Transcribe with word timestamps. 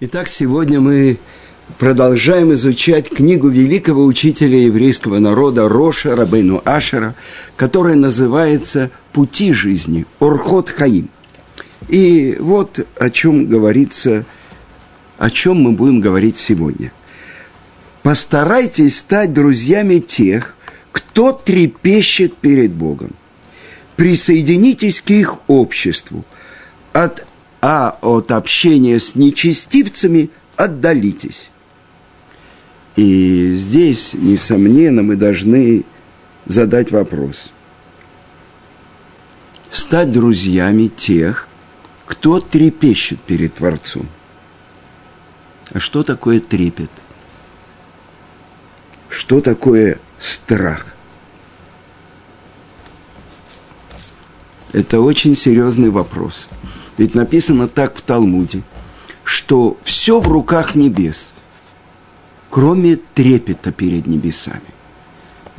Итак, 0.00 0.28
сегодня 0.28 0.78
мы 0.80 1.18
продолжаем 1.76 2.52
изучать 2.52 3.08
книгу 3.08 3.48
великого 3.48 4.04
учителя 4.04 4.56
еврейского 4.56 5.18
народа 5.18 5.68
Роша 5.68 6.14
Рабейну 6.14 6.62
Ашера, 6.64 7.16
которая 7.56 7.96
называется 7.96 8.92
«Пути 9.12 9.52
жизни» 9.52 10.06
Орхот 10.20 10.70
Хаим. 10.70 11.08
И 11.88 12.36
вот 12.38 12.86
о 12.96 13.10
чем 13.10 13.48
говорится, 13.48 14.24
о 15.16 15.30
чем 15.30 15.56
мы 15.62 15.72
будем 15.72 16.00
говорить 16.00 16.36
сегодня. 16.36 16.92
Постарайтесь 18.04 18.98
стать 18.98 19.32
друзьями 19.32 19.98
тех, 19.98 20.54
кто 20.92 21.32
трепещет 21.32 22.36
перед 22.36 22.70
Богом. 22.72 23.14
Присоединитесь 23.96 25.00
к 25.00 25.10
их 25.10 25.38
обществу. 25.48 26.24
От 26.92 27.26
а 27.60 27.98
от 28.02 28.30
общения 28.30 28.98
с 28.98 29.14
нечестивцами 29.14 30.30
отдалитесь. 30.56 31.50
И 32.96 33.54
здесь, 33.54 34.14
несомненно, 34.14 35.02
мы 35.02 35.16
должны 35.16 35.84
задать 36.46 36.90
вопрос. 36.90 37.50
Стать 39.70 40.12
друзьями 40.12 40.88
тех, 40.88 41.46
кто 42.06 42.40
трепещет 42.40 43.20
перед 43.20 43.54
Творцом. 43.54 44.08
А 45.72 45.78
что 45.78 46.02
такое 46.02 46.40
трепет? 46.40 46.90
Что 49.08 49.40
такое 49.40 50.00
страх? 50.18 50.86
Это 54.72 55.00
очень 55.00 55.34
серьезный 55.34 55.90
вопрос– 55.90 56.48
ведь 56.98 57.14
написано 57.14 57.68
так 57.68 57.96
в 57.96 58.02
Талмуде, 58.02 58.62
что 59.22 59.78
все 59.82 60.20
в 60.20 60.28
руках 60.28 60.74
небес, 60.74 61.32
кроме 62.50 62.96
трепета 62.96 63.72
перед 63.72 64.06
небесами. 64.06 64.60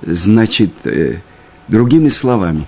Значит, 0.01 0.85
э, 0.85 1.21
другими 1.67 2.09
словами, 2.09 2.65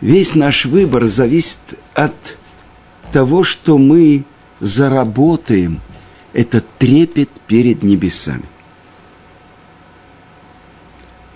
весь 0.00 0.34
наш 0.34 0.66
выбор 0.66 1.04
зависит 1.04 1.58
от 1.94 2.36
того, 3.12 3.44
что 3.44 3.78
мы 3.78 4.24
заработаем 4.60 5.80
этот 6.32 6.66
трепет 6.78 7.30
перед 7.46 7.82
небесами. 7.82 8.44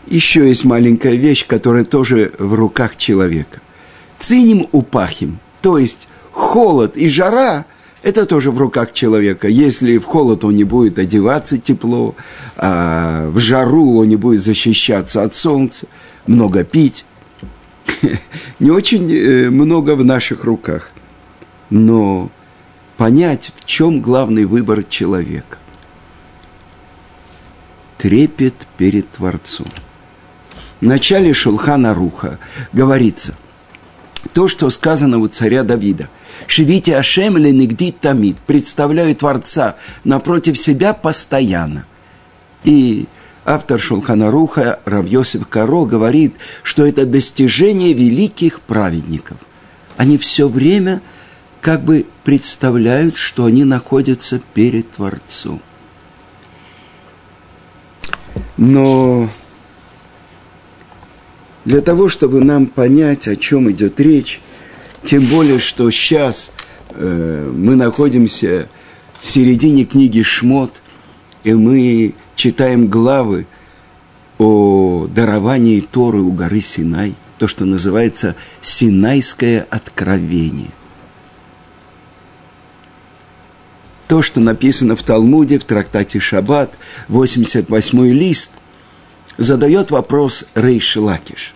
Еще 0.06 0.48
есть 0.48 0.64
маленькая 0.64 1.14
вещь, 1.14 1.46
которая 1.46 1.84
тоже 1.84 2.32
в 2.38 2.54
руках 2.54 2.96
человека. 2.96 3.60
Циним 4.18 4.68
упахим– 4.72 5.38
то 5.62 5.78
есть 5.78 6.08
холод 6.32 6.96
и 6.96 7.08
жара– 7.08 7.64
это 8.02 8.26
тоже 8.26 8.50
в 8.50 8.58
руках 8.58 8.92
человека. 8.92 9.46
Если 9.46 9.96
в 9.98 10.04
холод 10.04 10.44
он 10.44 10.56
не 10.56 10.64
будет 10.64 10.98
одеваться 10.98 11.56
тепло, 11.56 12.16
а 12.56 13.30
в 13.30 13.38
жару 13.38 13.98
он 13.98 14.08
не 14.08 14.16
будет 14.16 14.42
защищаться 14.42 15.22
от 15.22 15.34
солнца, 15.34 15.86
много 16.26 16.64
пить. 16.64 17.04
Не 18.58 18.70
очень 18.70 19.12
э, 19.12 19.50
много 19.50 19.94
в 19.96 20.04
наших 20.04 20.44
руках. 20.44 20.90
Но 21.70 22.30
понять, 22.96 23.52
в 23.56 23.64
чем 23.64 24.00
главный 24.00 24.44
выбор 24.44 24.82
человека. 24.82 25.58
Трепет 27.98 28.54
перед 28.76 29.10
Творцом. 29.10 29.66
В 30.80 30.84
начале 30.84 31.32
Шулхана 31.32 31.94
Руха 31.94 32.38
говорится, 32.72 33.36
то, 34.32 34.48
что 34.48 34.70
сказано 34.70 35.18
у 35.18 35.28
царя 35.28 35.62
Давида. 35.62 36.08
«Шевите 36.46 36.96
Ашем 36.96 37.36
ленегдит 37.36 38.00
тамид»– 38.00 38.36
представляю 38.46 39.14
Творца 39.14 39.76
напротив 40.04 40.58
себя 40.58 40.92
постоянно. 40.92 41.86
И 42.64 43.06
автор 43.44 43.78
Шулханаруха 43.78 44.80
Равьосиф 44.84 45.46
Каро 45.48 45.84
говорит, 45.84 46.34
что 46.62 46.86
это 46.86 47.06
достижение 47.06 47.92
великих 47.92 48.60
праведников. 48.60 49.38
Они 49.96 50.18
все 50.18 50.48
время 50.48 51.02
как 51.60 51.84
бы 51.84 52.06
представляют, 52.24 53.16
что 53.16 53.44
они 53.44 53.64
находятся 53.64 54.40
перед 54.54 54.90
Творцом. 54.90 55.60
Но 58.56 59.28
для 61.64 61.80
того, 61.80 62.08
чтобы 62.08 62.40
нам 62.40 62.66
понять, 62.66 63.28
о 63.28 63.36
чем 63.36 63.70
идет 63.70 64.00
речь, 64.00 64.40
тем 65.04 65.24
более, 65.26 65.58
что 65.58 65.90
сейчас 65.90 66.52
э, 66.90 67.52
мы 67.54 67.76
находимся 67.76 68.68
в 69.20 69.28
середине 69.28 69.84
книги 69.84 70.22
Шмот, 70.22 70.82
и 71.44 71.54
мы 71.54 72.14
читаем 72.34 72.88
главы 72.88 73.46
о 74.38 75.06
даровании 75.08 75.80
Торы 75.80 76.20
у 76.20 76.32
горы 76.32 76.60
Синай, 76.60 77.14
то, 77.38 77.46
что 77.46 77.64
называется 77.64 78.34
Синайское 78.60 79.66
откровение. 79.70 80.70
То, 84.08 84.20
что 84.20 84.40
написано 84.40 84.94
в 84.94 85.02
Талмуде, 85.02 85.58
в 85.58 85.64
трактате 85.64 86.20
Шаббат, 86.20 86.74
88 87.08 88.08
лист– 88.08 88.50
задает 89.42 89.90
вопрос 89.90 90.44
Рейш 90.54 90.96
Лакиш. 90.96 91.54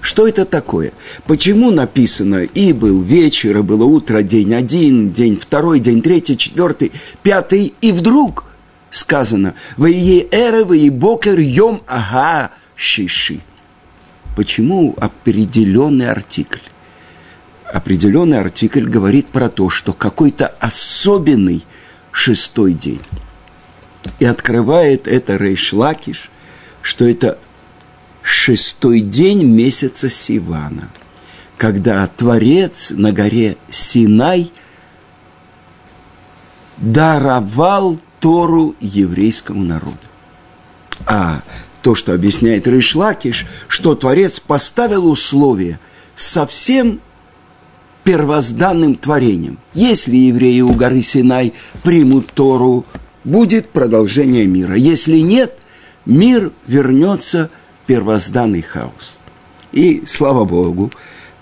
Что 0.00 0.26
это 0.26 0.44
такое? 0.44 0.92
Почему 1.26 1.70
написано 1.70 2.42
«и 2.42 2.72
был 2.72 3.02
вечер, 3.02 3.58
и 3.58 3.62
было 3.62 3.84
утро, 3.84 4.22
день 4.22 4.52
один, 4.52 5.10
день 5.10 5.38
второй, 5.38 5.78
день 5.78 6.02
третий, 6.02 6.36
четвертый, 6.36 6.90
пятый, 7.22 7.72
и 7.80 7.92
вдруг 7.92 8.44
сказано 8.90 9.54
«ויהי 9.76 10.26
ערב, 10.32 10.90
ויהי 10.90 11.11
בוקר, 11.11 11.38
יום 11.38 11.82
השישי». 11.86 13.40
Почему 14.34 14.96
определенный 14.98 16.10
артикль? 16.10 16.58
Определенный 17.72 18.40
артикль 18.40 18.86
говорит 18.86 19.28
про 19.28 19.48
то, 19.48 19.70
что 19.70 19.92
какой-то 19.92 20.48
особенный 20.58 21.64
шестой 22.10 22.74
день. 22.74 23.00
И 24.18 24.24
открывает 24.24 25.06
это 25.06 25.36
Рейш 25.36 25.72
Лакиш– 25.72 26.30
что 26.86 27.04
это 27.04 27.36
шестой 28.22 29.00
день 29.00 29.42
месяца 29.42 30.08
Сивана, 30.08 30.88
когда 31.56 32.06
Творец 32.06 32.92
на 32.92 33.10
горе 33.10 33.56
Синай 33.68 34.52
даровал 36.76 37.98
Тору 38.20 38.76
еврейскому 38.78 39.64
народу. 39.64 39.96
А 41.06 41.42
то, 41.82 41.96
что 41.96 42.14
объясняет 42.14 42.68
Рейш 42.68 43.00
Лакиш, 43.00 43.46
что 43.66 43.96
Творец 43.96 44.38
поставил 44.38 45.08
условия 45.08 45.80
совсем 46.14 47.00
первозданным 48.04 48.94
творением. 48.94 49.58
Если 49.74 50.14
евреи 50.14 50.60
у 50.60 50.72
горы 50.72 51.02
Синай 51.02 51.52
примут 51.82 52.28
Тору, 52.32 52.86
будет 53.24 53.70
продолжение 53.70 54.46
мира. 54.46 54.76
Если 54.76 55.18
нет– 55.18 55.58
мир 56.06 56.52
вернется 56.66 57.50
в 57.82 57.86
первозданный 57.86 58.62
хаос. 58.62 59.18
И, 59.72 60.04
слава 60.06 60.44
Богу, 60.44 60.90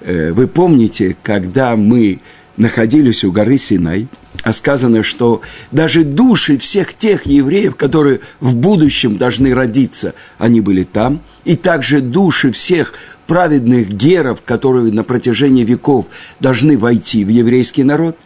э, 0.00 0.32
вы 0.32 0.46
помните, 0.46 1.16
когда 1.22 1.76
мы 1.76 2.20
находились 2.56 3.24
у 3.24 3.32
горы 3.32 3.58
Синай, 3.58 4.08
а 4.42 4.52
сказано, 4.52 5.02
что 5.02 5.40
даже 5.70 6.04
души 6.04 6.58
всех 6.58 6.94
тех 6.94 7.26
евреев, 7.26 7.76
которые 7.76 8.20
в 8.40 8.54
будущем 8.54 9.16
должны 9.16 9.54
родиться, 9.54 10.14
они 10.38 10.60
были 10.60 10.82
там, 10.84 11.20
и 11.44 11.56
также 11.56 12.00
души 12.00 12.52
всех 12.52 12.94
праведных 13.26 13.88
геров, 13.90 14.42
которые 14.44 14.92
на 14.92 15.04
протяжении 15.04 15.64
веков 15.64 16.06
должны 16.40 16.76
войти 16.76 17.24
в 17.24 17.28
еврейский 17.28 17.84
народ, 17.84 18.18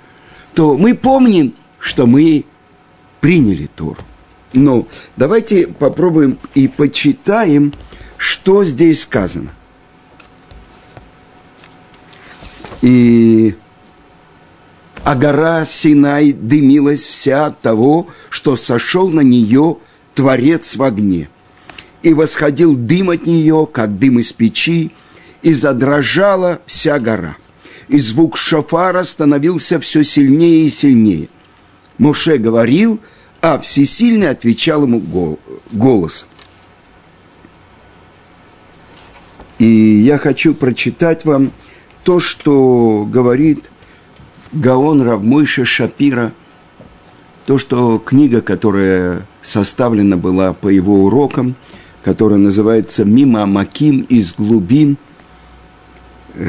то 0.54 0.77
мы 0.77 0.94
помним, 0.94 1.54
что 1.78 2.07
мы 2.07 2.45
приняли 3.21 3.68
Тору. 3.74 3.98
Но 4.53 4.86
давайте 5.16 5.66
попробуем 5.66 6.39
и 6.54 6.68
почитаем, 6.68 7.74
что 8.16 8.65
здесь 8.65 9.03
сказано. 9.03 9.50
И 12.80 13.54
а 15.04 15.15
гора 15.15 15.65
Синай 15.65 16.33
дымилась 16.33 17.03
вся 17.03 17.47
от 17.47 17.60
того, 17.60 18.09
что 18.30 18.56
сошел 18.56 19.09
на 19.10 19.21
нее 19.21 19.78
Творец 20.15 20.77
в 20.77 20.83
огне. 20.83 21.28
И 22.03 22.15
восходил 22.15 22.77
дым 22.77 23.10
от 23.10 23.27
нее, 23.27 23.66
как 23.71 23.98
дым 23.98 24.18
из 24.18 24.33
печи, 24.33 24.92
и 25.42 25.53
задрожала 25.53 26.60
вся 26.66 26.98
гора. 26.98 27.36
И 27.89 27.98
звук 27.98 28.36
шофара 28.36 29.03
становился 29.03 29.80
все 29.80 30.04
сильнее 30.04 30.66
и 30.66 30.71
сильнее. 30.71 31.28
Моше 31.98 32.39
говорил– 32.39 33.00
а 33.40 33.58
Всесильный 33.58 34.30
отвечал 34.30 34.82
ему 34.84 35.38
голос. 35.72 36.26
И 39.58 39.66
я 39.66 40.18
хочу 40.18 40.54
прочитать 40.54 41.24
вам 41.24 41.50
то, 42.04 42.20
что 42.20 43.06
говорит 43.10 43.70
Гаон 44.52 45.02
Равмойша 45.02 45.64
Шапира 45.64 46.32
то, 47.48 47.56
что 47.56 47.98
книга, 47.98 48.42
которая 48.42 49.26
составлена 49.40 50.18
была 50.18 50.52
по 50.52 50.68
его 50.68 51.04
урокам, 51.04 51.56
которая 52.04 52.38
называется 52.38 53.06
«Мимо 53.06 53.46
Маким 53.46 54.02
из 54.02 54.34
глубин», 54.34 54.98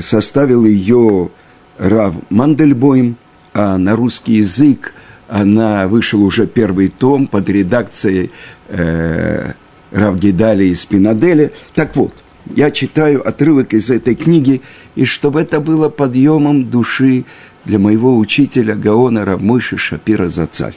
составил 0.01 0.65
ее 0.65 1.29
Рав 1.77 2.15
Мандельбойм, 2.29 3.15
а 3.53 3.77
на 3.77 3.95
русский 3.95 4.33
язык 4.33 4.93
она 5.29 5.87
вышел 5.87 6.23
уже 6.23 6.47
первый 6.47 6.89
том 6.89 7.27
под 7.27 7.49
редакцией 7.49 8.31
э, 8.67 9.53
Равгидали 9.91 10.65
и 10.65 10.75
Спинаделя. 10.75 11.51
Так 11.73 11.95
вот, 11.95 12.13
я 12.47 12.71
читаю 12.71 13.27
отрывок 13.27 13.73
из 13.73 13.91
этой 13.91 14.15
книги, 14.15 14.61
и 14.95 15.05
чтобы 15.05 15.41
это 15.41 15.59
было 15.59 15.89
подъемом 15.89 16.69
души 16.69 17.25
для 17.65 17.77
моего 17.77 18.17
учителя 18.17 18.75
Гаона 18.75 19.23
Равмыши 19.23 19.77
Шапира 19.77 20.29
Зацаль. 20.29 20.75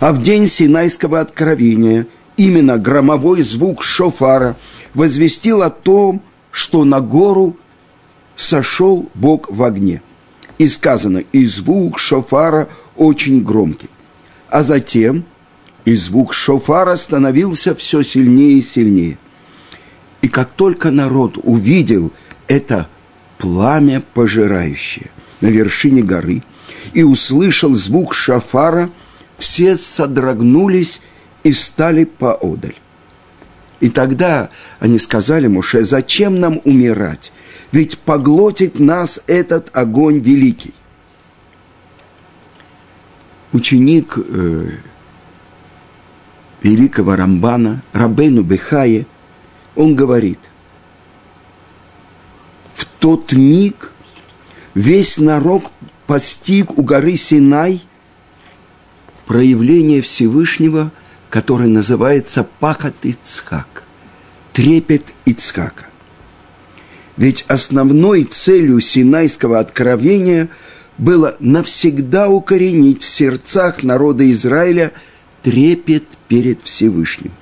А 0.00 0.12
в 0.12 0.22
день 0.22 0.46
Синайского 0.46 1.20
откровения 1.20 2.06
именно 2.36 2.76
громовой 2.76 3.42
звук 3.42 3.82
шофара 3.82 4.56
возвестил 4.94 5.62
о 5.62 5.70
том, 5.70 6.22
что 6.50 6.84
на 6.84 7.00
гору 7.00 7.56
сошел 8.36 9.08
Бог 9.14 9.50
в 9.50 9.62
огне. 9.62 10.02
И 10.58 10.66
сказано, 10.66 11.18
и 11.32 11.44
звук 11.44 11.98
шофара 11.98 12.68
очень 12.96 13.42
громкий. 13.42 13.88
А 14.48 14.62
затем 14.62 15.24
и 15.84 15.94
звук 15.94 16.34
шофара 16.34 16.96
становился 16.96 17.74
все 17.74 18.02
сильнее 18.02 18.58
и 18.58 18.62
сильнее. 18.62 19.18
И 20.20 20.28
как 20.28 20.50
только 20.50 20.90
народ 20.90 21.38
увидел 21.42 22.12
это 22.48 22.88
пламя 23.38 24.02
пожирающее 24.14 25.10
на 25.40 25.46
вершине 25.46 26.02
горы 26.02 26.42
и 26.92 27.02
услышал 27.04 27.74
звук 27.74 28.14
шофара, 28.14 28.90
все 29.38 29.76
содрогнулись 29.76 31.00
и 31.44 31.52
стали 31.52 32.04
поодаль. 32.04 32.74
И 33.80 33.90
тогда 33.90 34.50
они 34.80 34.98
сказали 34.98 35.46
Муше, 35.46 35.84
зачем 35.84 36.40
нам 36.40 36.60
умирать? 36.64 37.32
Ведь 37.72 37.98
поглотит 37.98 38.78
нас 38.78 39.20
этот 39.26 39.70
огонь 39.76 40.20
великий. 40.20 40.74
Ученик 43.52 44.16
э, 44.16 44.78
великого 46.62 47.16
Рамбана, 47.16 47.82
Рабейну 47.92 48.42
Бехае, 48.42 49.06
он 49.74 49.96
говорит, 49.96 50.38
в 52.74 52.84
тот 52.84 53.32
миг 53.32 53.92
весь 54.74 55.18
народ 55.18 55.70
постиг 56.06 56.76
у 56.78 56.82
горы 56.82 57.16
Синай 57.16 57.82
проявление 59.26 60.00
Всевышнего, 60.00 60.90
которое 61.28 61.68
называется 61.68 62.48
Пахат 62.60 63.04
Ицхак, 63.04 63.84
трепет 64.52 65.04
Ицхака. 65.26 65.87
Ведь 67.18 67.44
основной 67.48 68.24
целью 68.24 68.80
Синайского 68.80 69.58
откровения 69.58 70.48
было 70.96 71.36
навсегда 71.38 72.28
укоренить 72.28 73.02
в 73.02 73.06
сердцах 73.06 73.82
народа 73.82 74.30
Израиля– 74.30 74.92
трепет 75.42 76.04
перед 76.28 76.62
Всевышним. 76.62 77.32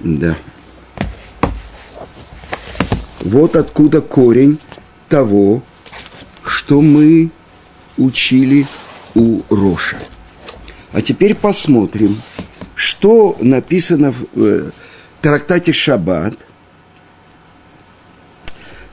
Да. 0.00 0.36
Вот 3.20 3.56
откуда 3.56 4.00
корень 4.00 4.58
того, 5.08 5.62
что 6.44 6.80
мы 6.80 7.30
учили 7.96 8.66
у 9.14 9.42
Роша. 9.50 9.98
А 10.92 11.02
теперь 11.02 11.34
посмотрим, 11.34 12.16
что 12.86 13.36
написано 13.40 14.12
в 14.12 14.26
э, 14.36 14.70
трактате 15.20 15.72
Шаббат 15.72 16.38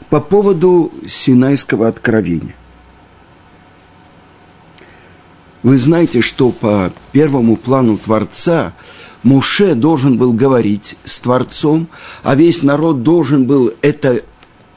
по 0.10 0.20
поводу 0.20 0.92
Синайского 1.08 1.88
откровения. 1.88 2.56
Вы 5.62 5.78
знаете, 5.78 6.22
что 6.22 6.50
по 6.50 6.92
первому 7.12 7.56
плану 7.56 8.00
Творца 8.00 8.74
Муше 9.22 9.76
должен 9.76 10.18
был 10.18 10.34
говорить 10.34 10.98
с 11.06 11.20
Творцом, 11.20 11.88
а 12.24 12.34
весь 12.34 12.64
народ 12.64 13.04
должен 13.04 13.46
был 13.46 13.74
это 13.84 14.24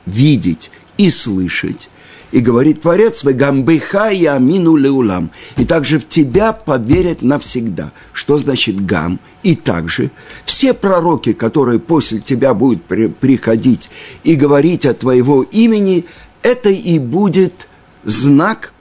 видеть 0.04 0.70
и 0.98 1.08
слышать. 1.08 1.88
И 2.32 2.40
говорит 2.40 2.82
Творец, 2.82 3.22
«Вы 3.22 3.34
гамбеха 3.34 4.10
и 4.10 4.24
амину 4.26 4.76
леулам». 4.76 5.30
И 5.56 5.64
также 5.64 5.98
в 5.98 6.08
тебя 6.08 6.52
поверят 6.52 7.22
навсегда. 7.22 7.92
Что 8.12 8.38
значит 8.38 8.84
гам? 8.84 9.20
И 9.42 9.54
также 9.54 10.10
все 10.44 10.74
пророки, 10.74 11.32
которые 11.32 11.78
после 11.78 12.20
тебя 12.20 12.52
будут 12.52 12.82
при, 12.84 13.06
приходить 13.06 13.88
и 14.24 14.34
говорить 14.34 14.86
от 14.86 15.00
твоего 15.00 15.42
имени, 15.42 16.04
это 16.42 16.68
и 16.70 16.98
будет 16.98 17.68
знак 18.04 18.72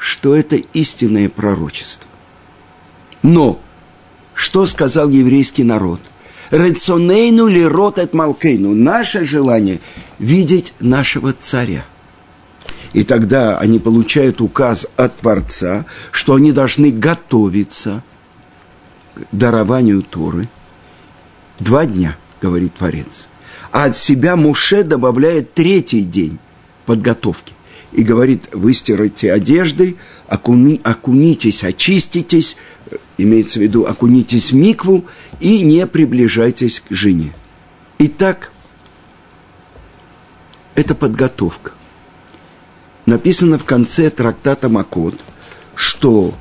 что 0.00 0.34
это 0.34 0.56
истинное 0.56 1.28
пророчество. 1.28 2.08
Но 3.22 3.60
что 4.32 4.64
сказал 4.64 5.10
еврейский 5.10 5.62
народ? 5.62 6.00
Рецонейну 6.50 7.46
ли 7.46 7.64
ротет 7.64 8.14
малкейну? 8.14 8.74
Наше 8.74 9.26
желание 9.26 9.78
видеть 10.18 10.72
нашего 10.80 11.34
царя. 11.34 11.84
И 12.92 13.04
тогда 13.04 13.58
они 13.58 13.78
получают 13.78 14.40
указ 14.40 14.86
от 14.96 15.16
Творца, 15.18 15.86
что 16.10 16.34
они 16.34 16.52
должны 16.52 16.90
готовиться 16.90 18.02
к 19.14 19.22
дарованию 19.32 20.02
Торы. 20.02 20.48
Два 21.58 21.86
дня, 21.86 22.16
говорит 22.40 22.74
Творец. 22.74 23.28
А 23.70 23.84
от 23.84 23.96
себя 23.96 24.34
Муше 24.34 24.82
добавляет 24.82 25.54
третий 25.54 26.02
день 26.02 26.38
подготовки 26.86 27.54
и 27.92 28.02
говорит, 28.02 28.48
выстирайте 28.52 29.32
одежды, 29.32 29.96
окуни, 30.26 30.80
окунитесь, 30.82 31.62
очиститесь, 31.62 32.56
имеется 33.18 33.60
в 33.60 33.62
виду, 33.62 33.84
окунитесь 33.84 34.50
в 34.50 34.56
микву 34.56 35.04
и 35.38 35.62
не 35.62 35.86
приближайтесь 35.86 36.80
к 36.80 36.92
жене. 36.92 37.32
Итак, 37.98 38.52
это 40.74 40.94
подготовка. 40.94 41.72
Написано 43.10 43.58
в 43.58 43.64
конце 43.64 44.08
трактата 44.08 44.68
Макот, 44.68 45.16
что 45.74 46.32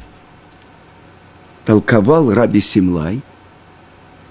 толковал 1.65 2.31
Раби 2.31 2.61
Симлай, 2.61 3.23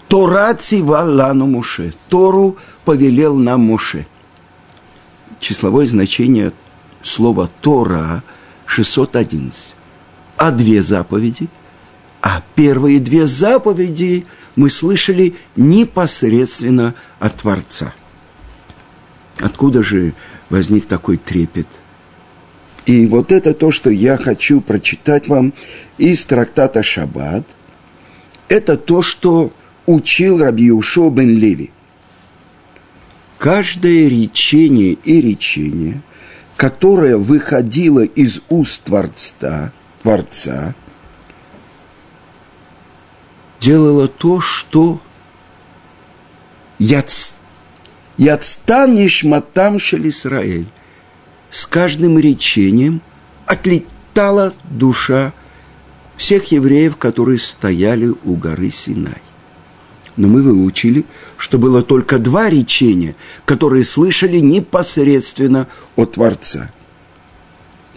Тора 0.06 0.54
цивал 0.54 1.12
лану 1.16 1.46
Муше, 1.46 1.94
Тору 2.08 2.56
повелел 2.84 3.34
нам 3.34 3.62
Муше. 3.62 4.06
Числовое 5.40 5.88
значение 5.88 6.52
слово 7.02 7.50
Тора 7.60 8.22
611. 8.66 9.74
А 10.36 10.52
две 10.52 10.80
заповеди? 10.80 11.48
А 12.22 12.44
первые 12.54 13.00
две 13.00 13.26
заповеди 13.26 14.26
мы 14.54 14.70
слышали 14.70 15.34
непосредственно 15.56 16.94
от 17.18 17.38
Творца. 17.38 17.92
Откуда 19.40 19.82
же 19.82 20.14
возник 20.50 20.86
такой 20.86 21.16
трепет? 21.16 21.80
И 22.88 23.06
вот 23.06 23.30
это 23.30 23.54
то, 23.54 23.70
что 23.70 23.90
я 23.90 24.16
хочу 24.16 24.60
прочитать 24.60 25.28
вам 25.28 25.52
из 25.98 26.24
трактата 26.24 26.82
«Шаббат». 26.82 27.46
Это 28.48 28.76
то, 28.76 29.02
что 29.02 29.52
учил 29.86 30.42
Рабиушо 30.42 31.10
бен 31.10 31.38
Леви. 31.38 31.70
Каждое 33.38 34.08
речение 34.08 34.94
и 35.04 35.20
речение– 35.20 36.02
которая 36.58 37.16
выходила 37.16 38.02
из 38.04 38.42
уст 38.48 38.82
Творца, 38.82 39.72
Творца 40.02 40.74
делала 43.60 44.08
то, 44.08 44.40
что 44.40 45.00
Яцтан 46.80 47.36
Нишматам 48.96 49.78
Шелисраэль. 49.78 50.66
С 51.50 51.66
каждым 51.66 52.18
речением 52.18 53.00
отлетала 53.46 54.54
душа 54.70 55.32
всех 56.16 56.52
евреев, 56.52 56.96
которые 56.96 57.38
стояли 57.38 58.12
у 58.24 58.34
горы 58.34 58.70
Синай. 58.70 59.22
Но 60.16 60.26
мы 60.26 60.42
выучили, 60.42 61.04
что 61.36 61.58
было 61.58 61.82
только 61.82 62.18
два 62.18 62.50
речения, 62.50 63.14
которые 63.44 63.84
слышали 63.84 64.38
непосредственно 64.38 65.68
от 65.94 66.12
Творца. 66.12 66.72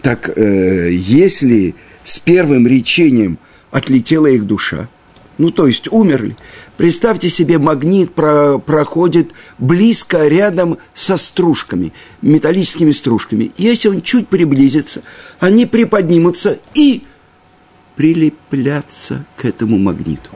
Так 0.02 0.30
э, 0.36 0.90
если 0.92 1.74
с 2.04 2.20
первым 2.20 2.66
речением 2.66 3.38
отлетела 3.72 4.28
их 4.28 4.46
душа, 4.46 4.88
ну 5.42 5.50
то 5.50 5.66
есть 5.66 5.88
умерли. 5.90 6.36
Представьте 6.76 7.28
себе, 7.28 7.58
магнит 7.58 8.14
про, 8.14 8.58
проходит 8.58 9.32
близко 9.58 10.28
рядом 10.28 10.78
со 10.94 11.16
стружками, 11.16 11.92
металлическими 12.22 12.92
стружками. 12.92 13.50
Если 13.58 13.88
он 13.88 14.02
чуть 14.02 14.28
приблизится, 14.28 15.02
они 15.40 15.66
приподнимутся 15.66 16.60
и 16.74 17.02
прилепляться 17.96 19.24
к 19.36 19.44
этому 19.44 19.78
магниту. 19.78 20.30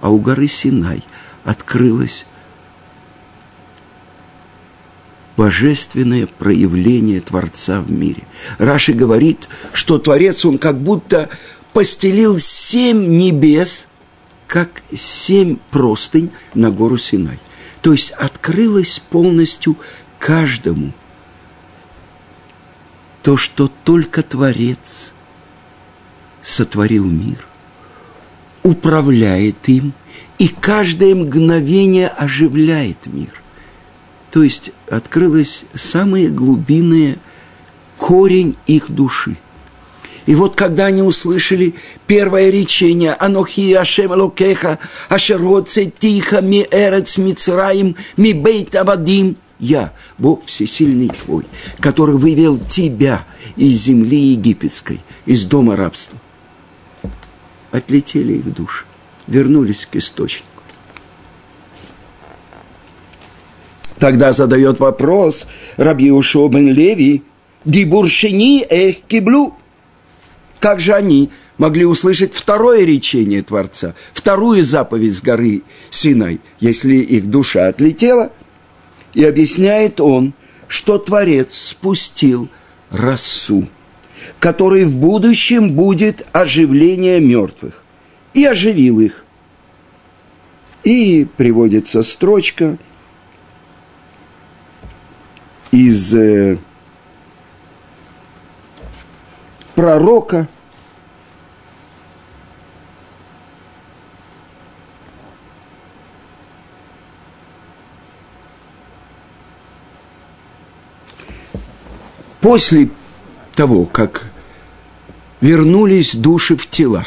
А 0.00 0.08
у 0.10 0.18
горы 0.18 0.46
Синай 0.46 1.02
открылось 1.42 2.24
божественное 5.36 6.28
проявление 6.28 7.20
Творца 7.20 7.80
в 7.80 7.90
мире. 7.90 8.22
Раши 8.58 8.92
говорит, 8.92 9.48
что 9.72 9.98
Творец, 9.98 10.44
он 10.44 10.58
как 10.58 10.78
будто 10.78 11.28
постелил 11.72 12.38
семь 12.38 13.18
небес, 13.18 13.88
как 14.48 14.82
семь 14.90 15.58
простынь 15.70 16.30
на 16.54 16.72
гору 16.72 16.98
Синай. 16.98 17.38
То 17.82 17.92
есть 17.92 18.10
открылось 18.10 18.98
полностью 18.98 19.76
каждому 20.18 20.92
то, 23.22 23.36
что 23.36 23.70
только 23.84 24.24
Творец 24.24 25.12
сотворил 26.42 27.06
мир, 27.06 27.46
управляет 28.64 29.68
им 29.68 29.92
и 30.38 30.48
каждое 30.48 31.14
мгновение 31.14 32.08
оживляет 32.08 33.06
мир– 33.06 33.42
то 34.30 34.42
есть 34.42 34.72
открылось 34.90 35.64
самое 35.74 36.28
глубинное 36.28 37.16
корень 37.96 38.56
их 38.66 38.90
души. 38.90 39.36
И 40.28 40.34
вот 40.34 40.56
когда 40.56 40.84
они 40.84 41.00
услышали 41.00 41.74
первое 42.06 42.50
речение 42.50 43.14
«Анохи 43.14 43.72
Ашем 43.72 44.10
Локеха, 44.10 44.78
Ашеродце 45.08 45.86
Тиха 45.86 46.42
Ми 46.42 46.66
Эрец 46.70 47.16
Мицраим 47.16 47.96
Ми 48.18 48.34
Бейт 48.34 48.76
Авадим» 48.76 49.38
Я, 49.58 49.94
Бог 50.18 50.44
Всесильный 50.44 51.08
Твой, 51.08 51.44
который 51.80 52.16
вывел 52.16 52.58
тебя 52.58 53.24
из 53.56 53.80
земли 53.84 54.18
египетской, 54.18 55.00
из 55.24 55.46
дома 55.46 55.76
рабства. 55.76 56.18
Отлетели 57.70 58.34
их 58.34 58.54
души, 58.54 58.84
вернулись 59.28 59.88
к 59.90 59.96
источнику. 59.96 60.44
Тогда 63.98 64.32
задает 64.32 64.78
вопрос 64.78 65.46
Раби 65.78 66.12
Ушо 66.12 66.48
бен 66.48 66.70
Леви, 66.70 67.22
«Дибуршини 67.64 68.66
эх 68.68 69.00
киблю». 69.08 69.54
Как 70.60 70.80
же 70.80 70.92
они 70.92 71.30
могли 71.56 71.84
услышать 71.84 72.34
второе 72.34 72.84
речение 72.84 73.42
Творца, 73.42 73.94
вторую 74.12 74.62
заповедь 74.62 75.16
с 75.16 75.22
горы 75.22 75.62
Синай, 75.90 76.40
если 76.60 76.96
их 76.96 77.26
душа 77.26 77.68
отлетела? 77.68 78.32
И 79.14 79.24
объясняет 79.24 80.00
он, 80.00 80.34
что 80.66 80.98
Творец 80.98 81.54
спустил 81.54 82.48
расу, 82.90 83.68
который 84.38 84.84
в 84.84 84.96
будущем 84.96 85.72
будет 85.72 86.26
оживление 86.32 87.20
мертвых, 87.20 87.84
и 88.34 88.44
оживил 88.44 89.00
их. 89.00 89.24
И 90.84 91.26
приводится 91.36 92.02
строчка– 92.02 92.78
из 95.70 96.14
э, 96.14 96.58
пророка, 99.78 100.48
после 112.40 112.90
того, 113.54 113.84
как 113.84 114.32
вернулись 115.40 116.16
души 116.16 116.56
в 116.56 116.66
тела, 116.66 117.06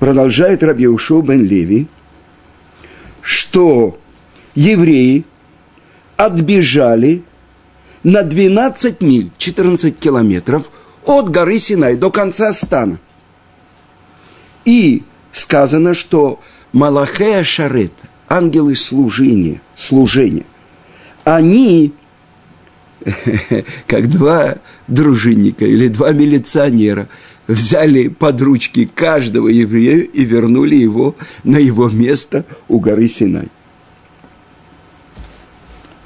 продолжает 0.00 0.64
Рабиушо 0.64 1.22
бен 1.22 1.44
Леви, 1.46 1.86
что 3.20 3.96
евреи 4.56 5.24
отбежали 6.16 7.22
на 8.02 8.24
12 8.24 9.00
миль, 9.02 9.30
14 9.38 9.96
километров 9.96 10.68
от 11.04 11.28
горы 11.30 11.58
Синай 11.58 11.96
до 11.96 12.10
конца 12.10 12.52
стана. 12.52 12.98
И 14.64 15.02
сказано, 15.32 15.94
что 15.94 16.40
Малахея 16.72 17.44
Шарет, 17.44 17.92
ангелы 18.28 18.76
служения, 18.76 19.60
служения, 19.74 20.46
они, 21.24 21.92
как 23.86 24.08
два 24.08 24.56
дружинника 24.86 25.64
или 25.64 25.88
два 25.88 26.12
милиционера, 26.12 27.08
взяли 27.46 28.08
под 28.08 28.40
ручки 28.40 28.88
каждого 28.92 29.48
еврея 29.48 29.98
и 29.98 30.24
вернули 30.24 30.76
его 30.76 31.16
на 31.44 31.56
его 31.56 31.88
место 31.88 32.44
у 32.68 32.78
горы 32.78 33.08
Синай. 33.08 33.48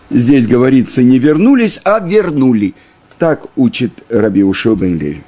Здесь 0.08 0.46
говорится, 0.46 1.02
не 1.02 1.18
вернулись, 1.18 1.80
а 1.84 1.98
вернули. 1.98 2.74
Так 3.18 3.46
учит 3.56 4.04
Раби 4.08 4.42
Ушо 4.44 4.74
бен. 4.74 5.22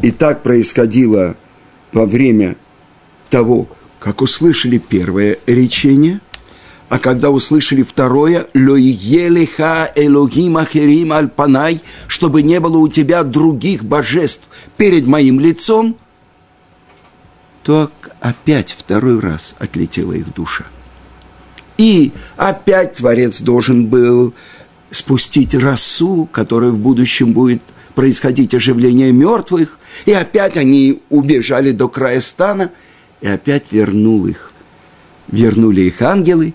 И 0.00 0.10
так 0.10 0.42
происходило 0.42 1.36
во 1.92 2.06
время 2.06 2.56
того, 3.30 3.68
как 4.00 4.20
услышали 4.20 4.78
первое 4.78 5.38
речение, 5.46 6.20
а 6.88 6.98
когда 6.98 7.30
услышали 7.30 7.82
второе, 7.82 8.48
«Лоиелиха 8.54 9.90
элогим 9.94 10.58
ахерим 10.58 11.12
альпанай», 11.12 11.80
чтобы 12.08 12.42
не 12.42 12.60
было 12.60 12.78
у 12.78 12.88
тебя 12.88 13.22
других 13.22 13.84
божеств 13.84 14.48
перед 14.76 15.06
моим 15.06 15.40
лицом, 15.40 15.96
то 17.62 17.90
опять 18.20 18.72
второй 18.72 19.20
раз 19.20 19.54
отлетела 19.58 20.12
их 20.12 20.34
душа. 20.34 20.66
И 21.78 22.12
опять 22.36 22.94
Творец 22.94 23.40
должен 23.40 23.86
был 23.86 24.34
спустить 24.92 25.54
росу, 25.54 26.28
которая 26.30 26.70
в 26.70 26.78
будущем 26.78 27.32
будет 27.32 27.62
происходить 27.94 28.54
оживление 28.54 29.10
мертвых, 29.10 29.78
и 30.04 30.12
опять 30.12 30.56
они 30.56 31.02
убежали 31.08 31.72
до 31.72 31.88
края 31.88 32.20
стана, 32.20 32.70
и 33.20 33.26
опять 33.26 33.72
вернул 33.72 34.26
их. 34.26 34.52
Вернули 35.28 35.82
их 35.82 36.02
ангелы. 36.02 36.54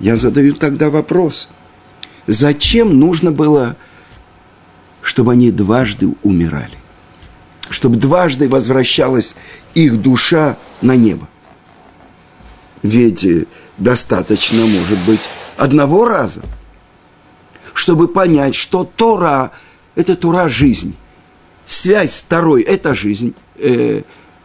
Я 0.00 0.16
задаю 0.16 0.54
тогда 0.54 0.90
вопрос, 0.90 1.48
зачем 2.26 2.98
нужно 2.98 3.32
было, 3.32 3.76
чтобы 5.02 5.32
они 5.32 5.50
дважды 5.50 6.14
умирали? 6.22 6.76
Чтобы 7.70 7.96
дважды 7.96 8.48
возвращалась 8.48 9.34
их 9.74 10.00
душа 10.00 10.56
на 10.80 10.96
небо? 10.96 11.28
Ведь 12.82 13.24
э, 13.24 13.46
достаточно, 13.76 14.64
может 14.64 14.98
быть, 15.06 15.20
одного 15.58 16.06
раза, 16.06 16.40
чтобы 17.74 18.08
понять, 18.08 18.54
что 18.54 18.84
Тора– 18.84 19.50
это 19.94 20.16
Тора 20.16 20.48
жизни. 20.48 20.94
Связь 21.66 22.14
с 22.14 22.22
Торой– 22.22 22.62
это 22.62 22.94
жизнь. 22.94 23.34
Э, 23.56 24.02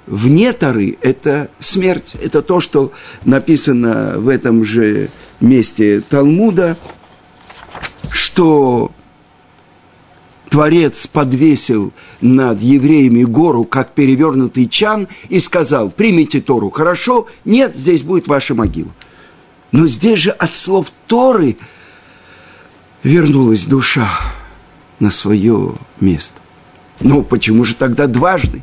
вне 0.07 0.51
Торы– 0.53 0.97
это 1.01 1.49
смерть. 1.59 2.15
Это 2.21 2.41
то, 2.41 2.59
что 2.59 2.91
написано 3.23 4.15
в 4.17 4.27
этом 4.27 4.65
же 4.65 5.09
месте 5.39 6.01
Талмуда, 6.01 6.75
что 8.11 8.91
Творец 10.49 11.07
подвесил 11.07 11.93
над 12.21 12.61
евреями 12.61 13.23
гору, 13.23 13.65
как 13.65 13.93
перевернутый 13.93 14.67
чан, 14.67 15.07
и 15.29 15.39
сказал, 15.39 15.89
примите 15.89 16.41
Тору, 16.41 16.69
хорошо? 16.69 17.27
Нет, 17.45 17.75
здесь 17.75 18.03
будет 18.03 18.27
ваша 18.27 18.53
могила. 18.53 18.91
Но 19.73 19.87
здесь 19.87 20.19
же 20.19 20.29
от 20.29 20.53
слов 20.53 20.93
Торы 21.07 21.57
вернулась 23.01 23.65
душа 23.65 24.07
на 24.99 25.09
свое 25.09 25.75
место. 25.99 26.39
Ну, 27.01 27.23
почему 27.23 27.65
же 27.65 27.75
тогда 27.75 28.05
дважды? 28.05 28.61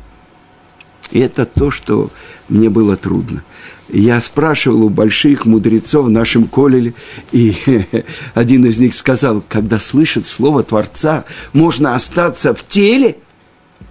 И 1.11 1.19
это 1.19 1.45
то, 1.45 1.69
что 1.69 2.09
мне 2.47 2.69
было 2.69 2.95
трудно. 2.95 3.43
Я 3.89 4.21
спрашивал 4.21 4.85
у 4.85 4.89
больших 4.89 5.45
мудрецов 5.45 6.05
в 6.05 6.09
нашем 6.09 6.47
колеле, 6.47 6.93
и 7.33 7.55
один 8.33 8.65
из 8.65 8.79
них 8.79 8.95
сказал, 8.95 9.43
когда 9.49 9.79
слышит 9.79 10.25
слово 10.25 10.63
Творца, 10.63 11.25
можно 11.51 11.93
остаться 11.93 12.53
в 12.53 12.65
теле, 12.65 13.17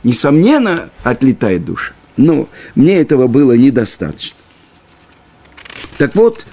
несомненно, 0.05 0.89
отлетает 1.05 1.67
душа. 1.67 1.93
Но 2.17 2.49
мне 2.75 2.97
этого 2.97 3.27
было 3.27 3.53
недостаточно. 3.53 4.39
Так 5.99 6.17
вот, 6.17 6.47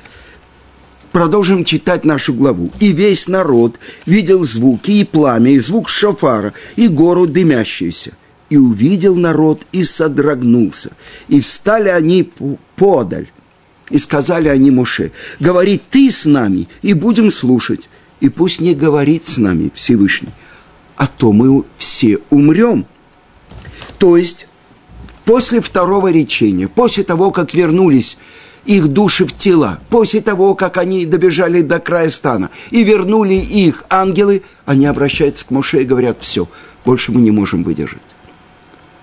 продолжим 1.18 1.66
читать 1.66 2.06
нашу 2.06 2.32
главу. 2.36 2.70
«И 2.80 2.92
весь 2.92 3.28
народ 3.28 3.80
видел 4.06 4.44
звуки 4.44 4.92
и 4.92 5.04
пламя, 5.04 5.50
и 5.50 5.58
звук 5.58 5.90
шофара, 5.90 6.54
и 6.76 6.88
гору 6.88 7.26
дымящуюся. 7.26 8.12
и 8.52 8.58
увидел 8.58 9.16
народ, 9.16 9.66
и 9.72 9.84
содрогнулся. 9.84 10.92
И 11.28 11.40
встали 11.40 11.90
они 11.90 12.32
подаль. 12.76 13.28
И 13.90 13.98
сказали 13.98 14.48
они 14.48 14.70
Моше, 14.72 15.12
говори 15.40 15.82
ты 15.90 16.12
с 16.12 16.26
нами, 16.26 16.68
и 16.84 16.94
будем 16.94 17.32
слушать. 17.32 17.90
И 18.22 18.30
пусть 18.30 18.62
не 18.62 18.76
говорит 18.76 19.28
с 19.28 19.38
нами 19.38 19.72
Всевышний, 19.74 20.34
а 20.96 21.08
то 21.08 21.32
мы 21.32 21.64
все 21.78 22.20
умрем. 22.30 22.86
То 23.98 24.18
есть, 24.18 24.48
после 25.26 25.62
второго 25.62 26.12
речения, 26.12 26.68
после 26.68 27.04
того, 27.04 27.32
как 27.32 27.56
вернулись 27.56 28.18
их 28.68 28.90
души 28.90 29.26
в 29.26 29.36
тела, 29.36 29.80
после 29.90 30.22
того, 30.22 30.54
как 30.54 30.78
они 30.78 31.06
добежали 31.06 31.62
до 31.62 31.80
края 31.80 32.10
стана 32.10 32.52
и 32.70 32.84
вернули 32.84 33.34
их 33.34 33.86
ангелы, 33.90 34.44
они 34.66 34.86
обращаются 34.86 35.46
к 35.46 35.52
Моше 35.52 35.82
и 35.82 35.86
говорят, 35.86 36.18
все, 36.20 36.48
больше 36.86 37.12
мы 37.12 37.22
не 37.22 37.32
можем 37.32 37.64
выдержать. 37.64 38.02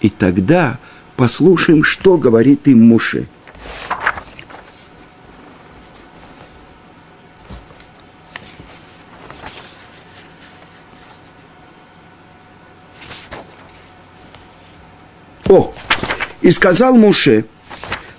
И 0.01 0.11
тогда 0.11 0.79
послушаем, 1.17 1.83
что 1.83 2.19
говорит 2.19 2.69
им 2.69 2.87
Моше. 2.87 3.27
О, 15.49 15.73
и 16.43 16.51
сказал 16.51 16.97
Моше, 16.97 17.47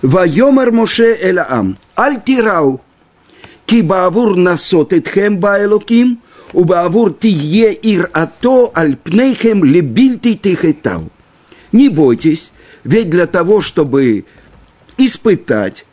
Вайомар 0.05 0.71
Моше 0.71 1.17
Элаам, 1.19 1.77
Аль 1.97 2.21
Тирау, 2.23 2.79
Ки 3.65 3.81
Баавур 3.81 4.35
Насот 4.35 4.93
Этхем 4.93 5.39
Баэлоким, 5.39 6.19
Убаавур 6.53 7.11
Тие 7.13 7.73
Ир 7.73 8.11
Ато 8.13 8.71
Альпнейхем 8.75 9.63
Лебильти 9.63 10.37
Тихетау. 10.37 11.09
Не 11.71 11.89
бойтесь, 11.89 12.51
ведь 12.83 13.09
для 13.09 13.25
того, 13.25 13.61
чтобы 13.61 14.25
испытать, 14.97 15.87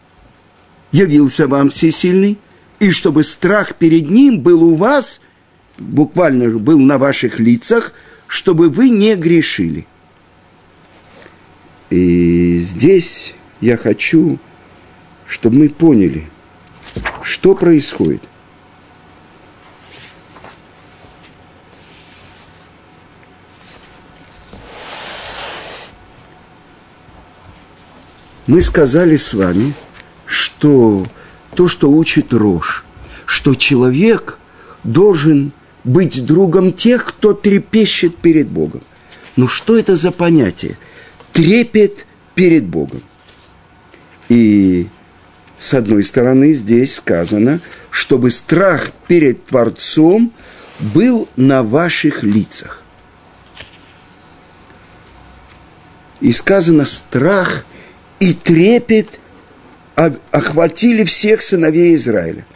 явился 0.92 1.48
вам 1.48 1.70
всесильный, 1.70 2.38
и 2.80 2.90
чтобы 2.90 3.22
страх 3.22 3.76
перед 3.76 4.10
ним 4.10 4.40
был 4.40 4.62
у 4.62 4.74
вас, 4.74 5.22
буквально 5.78 6.50
был 6.58 6.78
на 6.78 6.98
ваших 6.98 7.40
лицах, 7.40 7.94
чтобы 8.26 8.68
вы 8.68 8.90
не 8.90 9.14
грешили. 9.14 9.86
И 11.88 12.58
здесь 12.58 13.34
я 13.62 13.78
хочу, 13.78 14.38
чтобы 15.26 15.56
мы 15.56 15.68
поняли, 15.70 16.28
что 17.22 17.54
происходит. 17.54 18.22
мы 28.48 28.60
сказали 28.60 29.16
с 29.16 29.32
вами, 29.32 29.72
что 30.26 31.02
то, 31.54 31.68
что 31.68 31.90
учит 31.90 32.34
Рож, 32.34 32.84
что 33.24 33.54
человек 33.54 34.38
должен 34.84 35.52
быть 35.84 36.26
другом 36.26 36.72
тех, 36.72 37.06
кто 37.06 37.32
трепещет 37.32 38.16
перед 38.16 38.48
Богом. 38.48 38.82
Но 39.36 39.48
что 39.48 39.78
это 39.78 39.96
за 39.96 40.12
понятие? 40.12 40.76
Трепет 41.32 42.04
перед 42.34 42.64
Богом. 42.64 43.00
И 44.28 44.88
с 45.58 45.74
одной 45.74 46.04
стороны 46.04 46.52
здесь 46.54 46.96
сказано, 46.96 47.60
чтобы 47.90 48.30
страх 48.30 48.90
перед 49.06 49.44
Творцом 49.44 50.32
был 50.80 51.28
на 51.36 51.62
ваших 51.62 52.22
лицах. 52.22 52.82
И 56.20 56.32
сказано 56.32 56.84
страх 56.84 57.64
и 58.20 58.32
трепет 58.34 59.18
охватили 59.94 61.04
всех 61.04 61.42
сыновей 61.42 61.96
Израиля. 61.96 62.46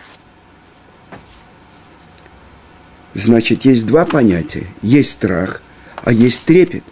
Значит, 3.15 3.65
есть 3.65 3.87
два 3.87 4.05
понятия. 4.05 4.67
Есть 4.83 5.13
страх, 5.13 5.63
а 6.03 6.13
есть 6.13 6.45
трепет. 6.45 6.85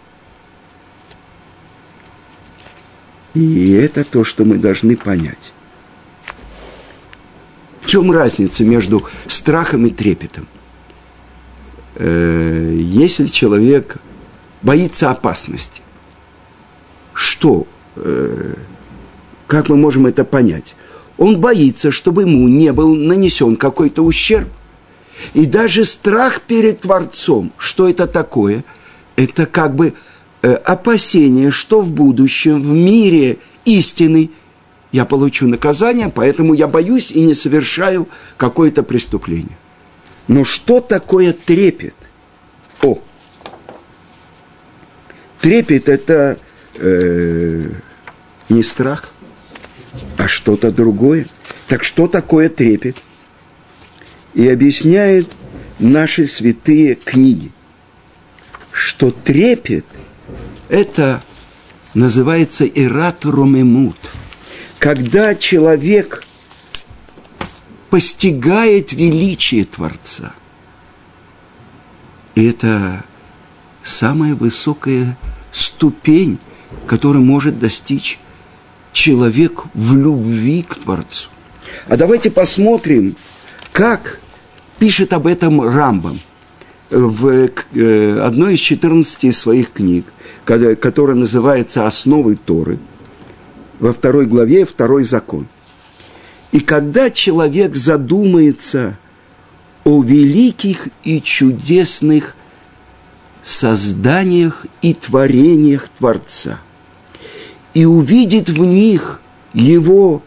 И 3.35 3.71
это 3.73 4.03
то, 4.03 4.23
что 4.23 4.45
мы 4.45 4.57
должны 4.57 4.97
понять. 4.97 5.53
В 7.81 7.87
чем 7.87 8.11
разница 8.11 8.63
между 8.63 9.03
страхом 9.27 9.85
и 9.85 9.91
трепетом? 9.91 10.47
Э, 11.95 12.75
если 12.79 13.27
человек 13.27 13.97
боится 14.63 15.11
опасности, 15.11 15.81
что 17.13 17.67
Э, 17.95 18.53
как 19.47 19.69
мы 19.69 19.77
можем 19.77 20.05
это 20.05 20.25
понять? 20.25 20.75
Он 21.17 21.39
боится, 21.39 21.91
чтобы 21.91 22.23
ему 22.23 22.47
не 22.47 22.73
был 22.73 22.95
нанесен 22.95 23.55
какой-то 23.55 24.03
ущерб. 24.03 24.49
И 25.33 25.45
даже 25.45 25.85
страх 25.85 26.41
перед 26.41 26.81
Творцом, 26.81 27.53
что 27.57 27.87
это 27.87 28.05
такое? 28.05 28.65
Это 29.15 29.45
как 29.45 29.75
бы 29.75 29.93
опасение, 30.53 31.49
что 31.49 31.81
в 31.81 31.91
будущем, 31.91 32.61
в 32.61 32.71
мире 32.71 33.37
истины 33.65 34.29
я 34.91 35.05
получу 35.05 35.47
наказание, 35.47 36.11
поэтому 36.13 36.53
я 36.53 36.67
боюсь 36.67 37.11
и 37.11 37.21
не 37.21 37.33
совершаю 37.33 38.07
какое-то 38.37 38.83
преступление. 38.83 39.57
Но 40.27 40.43
что 40.43 40.81
такое 40.81 41.33
трепет? 41.33 41.95
О, 42.81 42.99
трепет– 45.41 45.89
это 45.89 46.37
э, 46.75 47.69
не 48.49 48.63
страх, 48.63 49.11
а 50.17 50.27
что-то 50.27 50.71
другое. 50.71 51.27
Так 51.67 51.83
что 51.83 52.07
такое 52.07 52.49
трепет? 52.49 52.97
И 54.33 54.47
объясняет 54.47 55.29
наши 55.79 56.27
святые 56.27 56.95
книги, 56.95 57.51
что 58.71 59.11
трепет– 59.11 59.85
это 60.75 61.23
называется 61.93 62.65
ират 62.65 63.23
ромемут, 63.23 63.95
когда 64.77 65.33
человек 65.33 66.25
постигает 67.89 68.91
величие 68.91 69.63
Творца. 69.63 70.33
Это 72.35 73.05
самая 73.85 74.35
высокая 74.35 75.17
ступень, 75.53 76.39
которую 76.87 77.23
может 77.23 77.57
достичь 77.57 78.19
человек 78.91 79.63
в 79.73 79.95
любви 79.95 80.61
к 80.61 80.75
Творцу. 80.75 81.29
А 81.87 81.95
давайте 81.95 82.29
посмотрим, 82.29 83.15
как 83.71 84.19
пишет 84.77 85.13
об 85.13 85.25
этом 85.25 85.61
Рамбам 85.61 86.19
в 86.89 87.49
э, 87.73 88.19
одной 88.19 88.55
из 88.55 88.59
14 88.59 89.35
своих 89.35 89.71
книг, 89.71 90.05
которая 90.45 91.15
называется 91.15 91.87
«Основы 91.87 92.35
Торы», 92.35 92.79
во 93.79 93.93
второй 93.93 94.25
главе 94.25 94.65
«Второй 94.65 95.03
закон». 95.03 95.47
И 96.51 96.59
когда 96.59 97.09
человек 97.09 97.75
задумается 97.75 98.97
о 99.83 100.01
великих 100.01 100.87
и 101.03 101.21
чудесных 101.21 102.35
созданиях 103.43 104.65
и 104.81 104.93
творениях 104.93 105.89
Творца– 105.97 106.59
и 107.75 107.85
увидит 107.85 108.49
в 108.49 108.65
них 108.65 109.21
его 109.53 110.23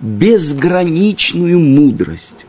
безграничную 0.00 1.58
мудрость, 1.58 2.44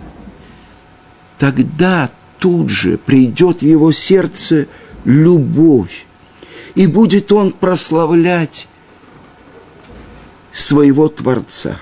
тогда 1.38 2.10
тут 2.40 2.70
же 2.70 2.98
придет 2.98 3.60
в 3.62 3.66
его 3.66 3.92
сердце 3.92 4.68
любовь, 5.06 6.06
и 6.76 6.88
будет 6.88 7.32
он 7.32 7.52
прославлять 7.52 8.68
своего 10.52 11.08
Творца, 11.10 11.80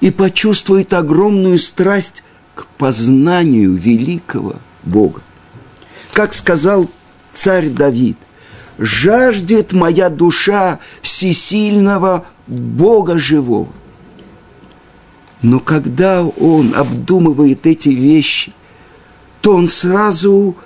и 0.00 0.10
почувствует 0.10 0.92
огромную 0.92 1.58
страсть 1.58 2.22
к 2.54 2.66
познанию 2.66 3.74
великого 3.74 4.56
Бога. 4.82 5.22
Как 6.12 6.34
сказал 6.34 6.90
царь 7.32 7.68
Давид– 7.68 8.18
жаждет 8.80 9.72
моя 9.72 10.08
душа 10.08 10.80
всесильного 11.02 12.24
Бога 12.46 13.18
живого. 13.18 13.68
Но 15.42 15.60
когда 15.60 16.24
он 16.24 16.74
обдумывает 16.74 17.66
эти 17.66 17.90
вещи, 17.90 18.52
то 19.40 19.54
он 19.54 19.68
сразу 19.68 20.56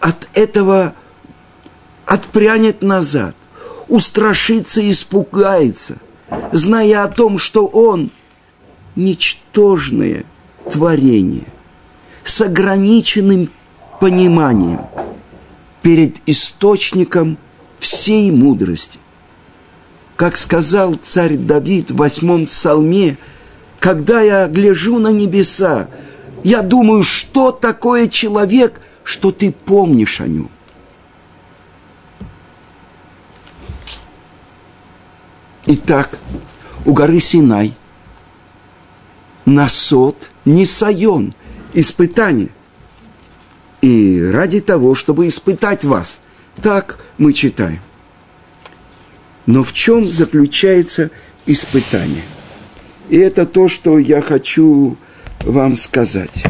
от 0.00 0.28
этого 0.34 0.94
отпрянет 2.04 2.82
назад, 2.82 3.36
устрашится 3.88 4.80
и 4.80 4.90
испугается, 4.90 5.98
зная 6.52 7.04
о 7.04 7.08
том, 7.08 7.38
что 7.38 7.66
он 7.66 8.10
ничтожное 8.94 10.24
творение 10.70 11.46
с 12.24 12.40
ограниченным 12.40 13.50
пониманием– 14.00 14.80
перед 15.86 16.16
источником 16.26 17.38
всей 17.78 18.32
мудрости. 18.32 18.98
Как 20.16 20.36
сказал 20.36 20.94
царь 20.94 21.36
Давид 21.36 21.92
в 21.92 21.96
восьмом 21.98 22.46
псалме, 22.46 23.18
«Когда 23.78 24.20
я 24.20 24.48
гляжу 24.48 24.98
на 24.98 25.12
небеса, 25.12 25.86
я 26.46 26.62
думаю, 26.62 27.02
что 27.02 27.50
такое 27.50 28.06
человек, 28.06 28.80
что 29.02 29.32
ты 29.32 29.50
помнишь 29.50 30.20
о 30.20 30.28
нем». 30.28 30.48
Итак, 35.66 36.20
у 36.84 36.92
горы 36.92 37.18
Синай 37.18 37.74
Насот, 39.44 40.30
Нисайон, 40.44 41.34
испытание. 41.74 42.50
И 43.80 44.22
ради 44.32 44.60
того, 44.60 44.94
чтобы 44.94 45.26
испытать 45.26 45.82
вас. 45.82 46.20
Так 46.62 47.00
мы 47.18 47.32
читаем. 47.32 47.80
Но 49.46 49.64
в 49.64 49.72
чем 49.72 50.08
заключается 50.08 51.10
испытание? 51.44 52.22
И 53.08 53.16
это 53.16 53.46
то, 53.46 53.66
что 53.66 53.98
я 53.98 54.22
хочу 54.22 54.96
вам 55.40 55.76
сказать. 55.76 56.44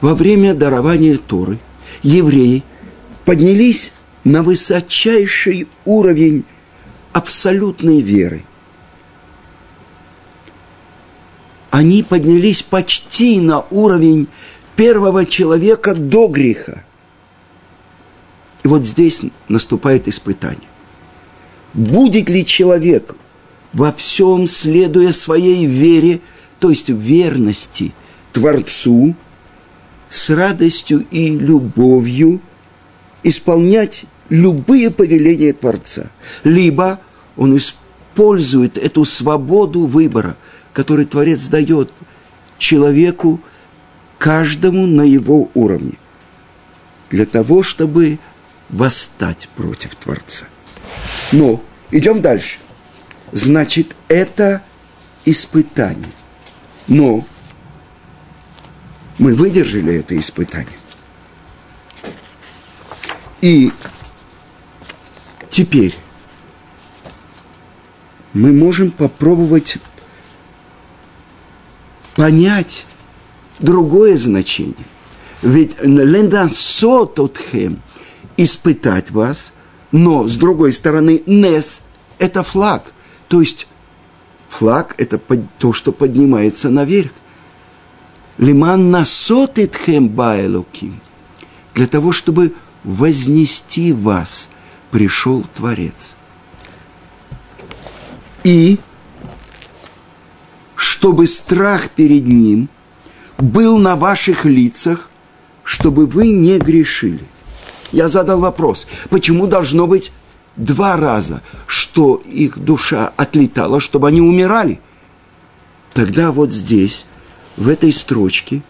Во 0.00 0.14
время 0.14 0.54
дарования 0.54 1.18
Торы 1.18 1.58
евреи 2.02 2.62
поднялись 3.24 3.92
на 4.24 4.42
высочайший 4.42 5.68
уровень 5.84 6.44
абсолютной 7.12 8.00
веры. 8.00 8.44
Они 11.70 12.02
поднялись 12.02 12.62
почти 12.62 13.40
на 13.40 13.60
уровень 13.70 14.28
первого 14.76 15.24
человека 15.24 15.94
до 15.94 16.28
греха. 16.28 16.84
И 18.62 18.68
вот 18.68 18.82
здесь 18.82 19.22
наступает 19.48 20.08
испытание. 20.08 20.68
Будет 21.74 22.28
ли 22.28 22.44
человек 22.46 23.16
во 23.72 23.92
всем, 23.92 24.46
следуя 24.46 25.12
своей 25.12 25.66
вере, 25.66 26.20
то 26.58 26.70
есть 26.70 26.88
верности 26.88 27.92
Творцу, 28.32 29.14
с 30.10 30.30
радостью 30.30 31.06
и 31.10 31.38
любовью 31.38 32.40
исполнять 33.22 34.04
любые 34.28 34.90
повеления 34.90 35.52
Творца. 35.52 36.10
Либо 36.44 37.00
он 37.36 37.56
использует 37.56 38.78
эту 38.78 39.04
свободу 39.04 39.86
выбора, 39.86 40.36
который 40.72 41.04
Творец 41.04 41.48
дает 41.48 41.92
человеку, 42.58 43.40
каждому 44.18 44.86
на 44.86 45.02
его 45.02 45.50
уровне, 45.54 45.94
для 47.10 47.24
того, 47.24 47.62
чтобы 47.62 48.18
восстать 48.68 49.48
против 49.54 49.94
Творца. 49.94 50.46
Но 51.32 51.62
идем 51.90 52.20
дальше. 52.20 52.58
Значит, 53.32 53.94
это 54.08 54.62
испытание. 55.24 56.10
Но 56.86 57.26
мы 59.18 59.34
выдержали 59.34 59.96
это 59.96 60.18
испытание. 60.18 60.78
И 63.40 63.72
теперь 65.50 65.96
мы 68.32 68.52
можем 68.52 68.90
попробовать 68.90 69.78
понять 72.14 72.86
другое 73.58 74.16
значение. 74.16 74.74
Ведь 75.42 75.80
лендансот 75.82 77.18
отхем– 77.20 77.80
испытать 78.36 79.10
вас, 79.10 79.52
но, 79.92 80.26
с 80.26 80.36
другой 80.36 80.72
стороны, 80.72 81.22
нес– 81.26 81.82
это 82.18 82.42
флаг. 82.42 82.92
То 83.28 83.40
есть 83.40 83.68
флаг– 84.48 84.94
это 84.98 85.20
то, 85.58 85.72
что 85.72 85.92
поднимается 85.92 86.70
наверх. 86.70 87.12
Лиман 88.38 88.90
насот 88.90 89.58
итхем 89.58 90.08
баэлуким. 90.08 91.00
Для 91.74 91.86
того, 91.86 92.12
чтобы 92.12 92.54
вознести 92.84 93.92
вас 93.92 94.48
пришел 94.90 95.44
Творец. 95.54 96.16
И 98.44 98.78
чтобы 100.74 101.26
страх 101.26 101.90
перед 101.90 102.26
Ним 102.26 102.68
был 103.36 103.78
на 103.78 103.96
ваших 103.96 104.44
лицах, 104.44 105.10
чтобы 105.64 106.06
вы 106.06 106.30
не 106.30 106.58
грешили. 106.58 107.24
Я 107.92 108.08
задал 108.08 108.40
вопрос, 108.40 108.86
почему 109.10 109.46
должно 109.46 109.86
быть 109.86 110.12
два 110.58 110.96
раза, 110.96 111.42
что 111.66 112.16
их 112.26 112.58
душа 112.58 113.12
отлетала, 113.16 113.80
чтобы 113.80 114.08
они 114.08 114.20
умирали? 114.20 114.80
Тогда 115.94 116.30
вот 116.32 116.52
здесь, 116.52 117.06
в 117.56 117.68
этой 117.68 117.92
строчке, 117.92 118.62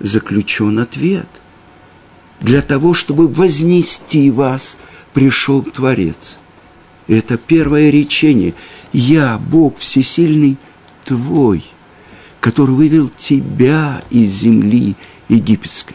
заключен 0.00 0.80
ответ– 0.80 1.28
для 2.40 2.62
того, 2.62 2.94
чтобы 2.94 3.28
вознести 3.28 4.30
вас, 4.30 4.78
пришел 5.12 5.62
Творец. 5.62 6.38
Это 7.06 7.38
первое 7.38 7.90
речение. 7.90 8.54
Я, 8.92 9.38
Бог 9.38 9.78
Всесильный, 9.78 10.58
Твой, 11.04 11.64
который 12.40 12.74
вывел 12.74 13.08
тебя 13.08 14.02
из 14.10 14.30
земли 14.32 14.96
египетской. 15.28 15.94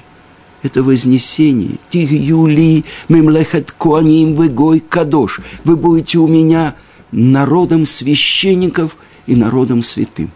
Это 0.63 0.83
вознесение. 0.83 1.77
Тих 1.89 2.11
Юли, 2.11 2.85
Мемлехет 3.09 3.71
Куаним, 3.71 4.41
Вегой 4.41 4.79
Кадош. 4.79 5.39
Вы 5.63 5.75
будете 5.75 6.19
у 6.19 6.27
меня 6.27 6.75
народом 7.11 7.85
священников 7.85 8.97
и 9.25 9.35
народом 9.35 9.81
святым. 9.81 10.31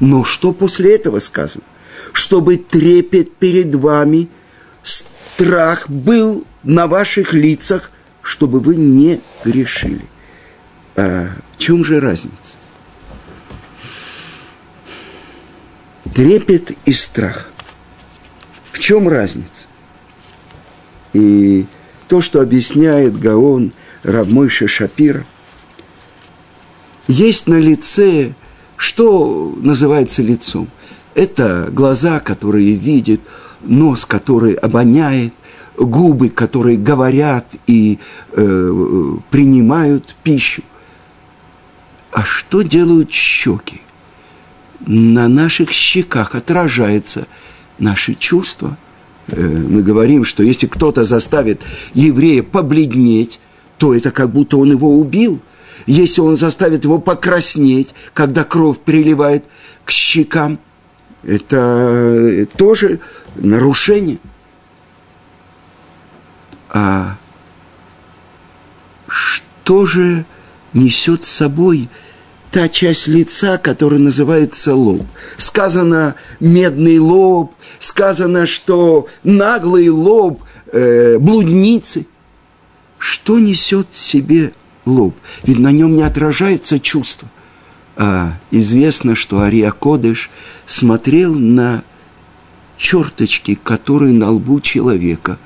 Но 0.00 0.24
что 0.24 0.52
после 0.52 0.94
этого 0.94 1.20
сказано? 1.20 1.64
Чтобы 2.12 2.56
трепет 2.56 3.34
перед 3.36 3.74
вами– 3.74 4.28
страх 5.36 5.88
был 5.90 6.46
на 6.62 6.86
ваших 6.86 7.34
лицах, 7.34 7.90
чтобы 8.22 8.58
вы 8.60 8.76
не 8.76 9.20
грешили. 9.44 10.06
А 10.96 11.28
в 11.52 11.58
чем 11.58 11.84
же 11.84 12.00
разница? 12.00 12.56
Трепет 16.14 16.72
и 16.86 16.92
страх. 16.92 17.50
В 18.76 18.78
чем 18.78 19.08
разница? 19.08 19.68
И 21.14 21.64
то, 22.08 22.20
что 22.20 22.42
объясняет 22.42 23.18
Гаон 23.18 23.72
Равмойша 24.02 24.68
Шапира, 24.68 25.24
есть 27.08 27.46
на 27.46 27.58
лице, 27.58 28.34
что 28.76 29.56
называется 29.62 30.20
лицом. 30.20 30.68
Это 31.14 31.70
глаза, 31.72 32.20
которые 32.20 32.74
видят, 32.74 33.22
нос, 33.62 34.04
который 34.04 34.52
обоняет, 34.52 35.32
губы, 35.78 36.28
которые 36.28 36.76
говорят 36.76 37.54
и 37.66 37.98
э, 38.32 39.16
принимают 39.30 40.14
пищу. 40.22 40.62
А 42.12 42.26
что 42.26 42.60
делают 42.60 43.10
щеки? 43.10 43.80
На 44.80 45.28
наших 45.28 45.70
щеках 45.70 46.34
отражается 46.34 47.26
наши 47.78 48.14
чувства. 48.14 48.76
Э, 49.28 49.40
мы 49.40 49.82
говорим, 49.82 50.24
что 50.24 50.42
если 50.42 50.66
кто-то 50.66 51.04
заставит 51.04 51.62
еврея 51.94 52.42
побледнеть, 52.42 53.40
то 53.78 53.94
это 53.94 54.10
как 54.10 54.30
будто 54.30 54.56
он 54.56 54.70
его 54.70 54.98
убил. 54.98 55.40
Если 55.86 56.20
он 56.20 56.36
заставит 56.36 56.84
его 56.84 56.98
покраснеть, 56.98 57.94
когда 58.14 58.44
кровь 58.44 58.78
приливает 58.78 59.44
к 59.84 59.90
щекам, 59.90 60.58
это 61.22 62.46
тоже 62.56 63.00
нарушение. 63.36 64.18
А 66.70 67.16
что 69.08 69.86
же 69.86 70.24
несет 70.72 71.24
с 71.24 71.28
собой 71.28 71.88
та 72.56 72.70
часть 72.70 73.06
лица, 73.06 73.58
которая 73.58 74.00
называется 74.00 74.74
лоб? 74.74 75.02
Сказано 75.36 76.14
медный 76.40 76.98
лоб, 76.98 77.52
сказано, 77.78 78.46
что 78.46 79.08
наглый 79.22 79.90
лоб 79.90 80.42
э, 80.72 81.18
блудницы. 81.18 82.06
Что 82.96 83.38
несет 83.38 83.88
в 83.90 84.00
себе 84.00 84.54
лоб? 84.86 85.14
Ведь 85.42 85.58
на 85.58 85.70
нем 85.70 85.96
не 85.96 86.02
отражается 86.02 86.80
чувство. 86.80 87.28
А 87.94 88.38
известно, 88.50 89.14
что 89.14 89.40
Ария 89.40 89.70
Кодыш 89.70 90.30
смотрел 90.64 91.34
на 91.34 91.84
черточки, 92.78 93.54
которые 93.62 94.14
на 94.14 94.30
лбу 94.30 94.60
человека, 94.62 95.38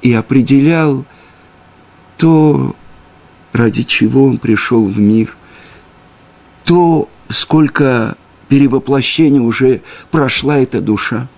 и 0.00 0.12
определял 0.12 1.04
то, 2.18 2.76
ради 3.52 3.82
чего 3.82 4.26
он 4.26 4.38
пришел 4.38 4.84
в 4.84 5.00
мир, 5.00 5.36
то, 6.64 7.08
сколько 7.28 8.16
перевоплощений 8.48 9.40
уже 9.40 9.80
прошла 10.10 10.58
эта 10.58 10.80
душа. 10.80 11.28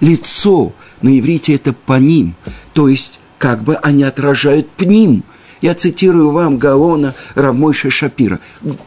лицо 0.00 0.72
на 1.02 1.18
иврите 1.18 1.54
это 1.54 1.72
паним, 1.72 2.34
то 2.72 2.88
есть 2.88 3.20
как 3.38 3.62
бы 3.62 3.76
они 3.76 4.02
отражают 4.02 4.68
пним. 4.70 5.22
Я 5.60 5.74
цитирую 5.74 6.30
вам 6.30 6.58
Гаона 6.58 7.14
Рамойша 7.34 7.90
Шапира. 7.90 8.40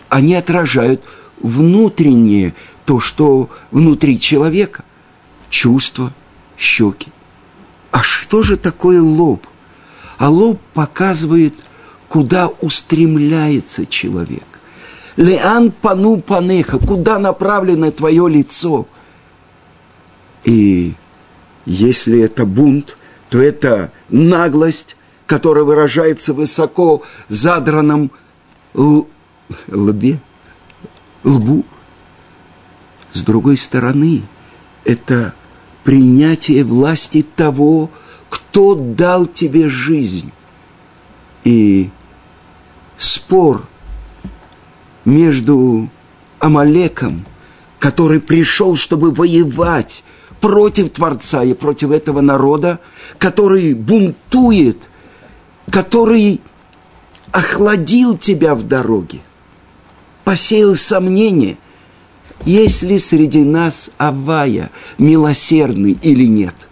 Они 0.10 0.36
отражают 0.36 1.04
внутреннее, 1.40 2.54
то, 2.86 3.00
что 3.00 3.50
внутри 3.72 4.20
человека. 4.20 4.84
Чувства, 5.50 6.14
щеки. 6.58 7.12
А 7.92 8.02
что 8.02 8.42
же 8.42 8.58
такое 8.58 9.02
лоб? 9.02 9.46
А 10.18 10.30
лоб 10.30 10.60
показывает, 10.74 11.56
куда 12.14 12.48
устремляется 12.62 13.88
человек. 13.88 14.46
Леан 15.16 15.72
пану 15.72 16.18
панеха, 16.18 16.78
куда 16.78 17.18
направлено 17.18 17.90
твое 17.90 18.30
лицо. 18.30 18.86
И 20.44 20.94
если 21.66 22.22
это 22.22 22.46
бунт, 22.46 22.98
то 23.30 23.42
это 23.42 23.92
наглость, 24.10 24.96
которая 25.26 25.64
выражается 25.64 26.36
высоко 26.36 27.02
задранном 27.30 28.12
лбе, 28.76 30.20
лбу. 31.24 31.66
С 33.12 33.24
другой 33.24 33.58
стороны, 33.58 34.22
это 34.86 35.34
принятие 35.84 36.64
власти 36.64 37.26
того, 37.36 37.90
кто 38.30 38.76
дал 38.76 39.26
тебе 39.26 39.68
жизнь. 39.68 40.32
И 41.44 41.90
спор 42.98 43.64
между 45.06 45.90
Амалеком, 46.40 47.26
который 47.80 48.20
пришел, 48.20 48.76
чтобы 48.76 49.12
воевать 49.12 50.04
против 50.40 50.90
Творца 50.90 51.44
и 51.44 51.54
против 51.54 51.92
этого 51.92 52.22
народа, 52.22 52.80
который 53.18 53.74
бунтует, 53.74 54.90
который 55.72 56.42
охладил 57.32 58.18
тебя 58.18 58.54
в 58.56 58.64
дороге, 58.64 59.22
посеял 60.24 60.76
сомнения, 60.76 61.58
есть 62.46 62.84
ли 62.84 63.00
среди 63.00 63.44
нас 63.44 63.90
Авая 63.98 64.70
милосердный 64.98 65.98
или 66.02 66.26
нет. 66.26 66.68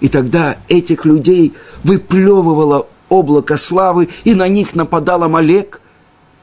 И 0.00 0.08
тогда 0.08 0.56
этих 0.68 1.04
людей 1.04 1.52
выплевывало 1.84 2.88
облако 3.10 3.58
славы, 3.58 4.08
и 4.24 4.34
на 4.34 4.48
них 4.48 4.74
нападал 4.74 5.24
Амалек. 5.24 5.82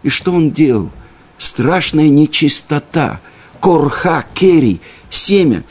И 0.03 0.10
что 0.10 0.32
он 0.32 0.51
делал? 0.51 0.91
Страшная 1.39 2.10
нечистота, 2.10 3.19
корха, 3.60 4.23
кери, 4.36 4.80
семя. 5.10 5.63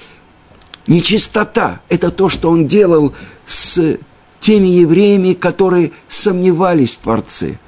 Нечистота– 0.89 1.81
это 1.89 2.11
то, 2.11 2.29
что 2.29 2.51
он 2.51 2.67
делал 2.67 3.15
с 3.45 3.99
теми 4.41 4.69
евреями, 4.69 5.35
которые 5.35 5.93
сомневались 6.09 6.97
в 6.97 7.01
Творце. 7.01 7.59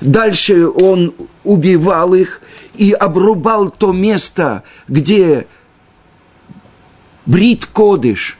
Дальше 0.00 0.68
он 0.68 1.14
убивал 1.44 2.14
их 2.14 2.42
и 2.74 2.92
обрубал 2.92 3.70
то 3.70 3.92
место, 3.92 4.62
где 4.88 5.46
брит 7.24 7.66
кодыш 7.66 8.38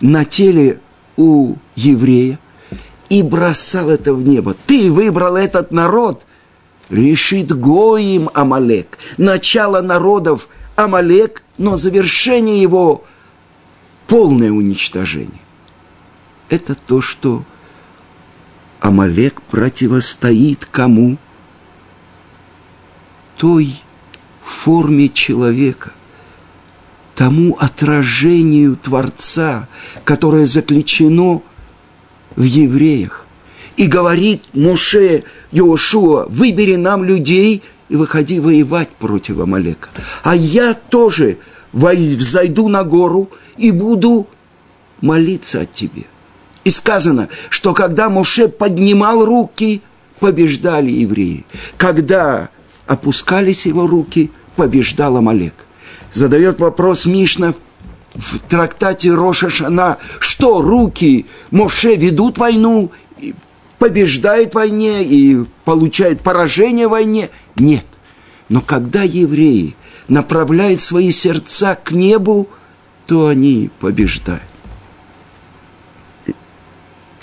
на 0.00 0.24
теле 0.24 0.80
у 1.16 1.54
еврея 1.76 2.38
и 3.08 3.22
бросал 3.22 3.90
это 3.90 4.14
в 4.14 4.22
небо. 4.22 4.54
Ты 4.66 4.90
выбрал 4.90 5.36
этот 5.36 5.72
народ, 5.72 6.24
решит 6.90 7.52
Гоим 7.52 8.30
Амалек. 8.34 8.98
Начало 9.18 9.80
народов 9.80 10.48
Амалек, 10.76 11.42
но 11.58 11.76
завершение 11.76 12.60
его 12.60 13.04
полное 14.06 14.50
уничтожение. 14.50 15.40
Это 16.48 16.74
то, 16.74 17.00
что 17.00 17.44
Амалек 18.80 19.40
противостоит 19.42 20.66
кому? 20.66 21.16
Той 23.36 23.74
форме 24.64 25.08
человека, 25.08 25.92
тому 27.14 27.56
отражению 27.58 28.76
Творца, 28.76 29.68
которое 30.04 30.46
заключено 30.46 31.38
в 31.38 31.42
евреях. 32.42 33.26
И 33.76 33.86
говорит 33.86 34.42
Муше 34.52 35.24
Иошуа, 35.52 36.26
выбери 36.28 36.76
нам 36.76 37.04
людей 37.04 37.62
и 37.88 37.96
выходи 37.96 38.40
воевать 38.40 38.88
против 38.90 39.40
Амалека. 39.40 39.88
А 40.22 40.34
я 40.34 40.74
тоже 40.74 41.38
взойду 41.72 42.68
на 42.68 42.84
гору 42.84 43.30
и 43.56 43.70
буду 43.70 44.28
молиться 45.00 45.62
от 45.62 45.72
тебе. 45.72 46.04
И 46.64 46.70
сказано, 46.70 47.28
что 47.50 47.74
когда 47.74 48.08
Моше 48.08 48.48
поднимал 48.48 49.24
руки, 49.24 49.82
побеждали 50.18 50.90
евреи. 50.90 51.44
Когда 51.76 52.48
опускались 52.86 53.66
его 53.66 53.86
руки, 53.86 54.30
побеждал 54.56 55.16
Амалек. 55.16 55.54
Задает 56.12 56.60
вопрос 56.60 57.06
Мишна 57.06 57.52
в 57.52 57.56
трактате 58.48 59.12
Роша 59.12 59.50
Шана, 59.50 59.98
что 60.20 60.62
руки 60.62 61.26
Моше 61.50 61.96
ведут 61.96 62.38
войну, 62.38 62.92
побеждает 63.78 64.52
в 64.52 64.54
войне 64.56 65.04
и 65.04 65.44
получает 65.64 66.20
поражение 66.20 66.88
в 66.88 66.92
войне? 66.92 67.30
Нет. 67.56 67.86
Но 68.48 68.60
когда 68.60 69.02
евреи 69.02 69.76
направляют 70.08 70.80
свои 70.80 71.10
сердца 71.10 71.74
к 71.74 71.92
небу, 71.92 72.48
то 73.06 73.26
они 73.26 73.70
побеждают. 73.80 74.42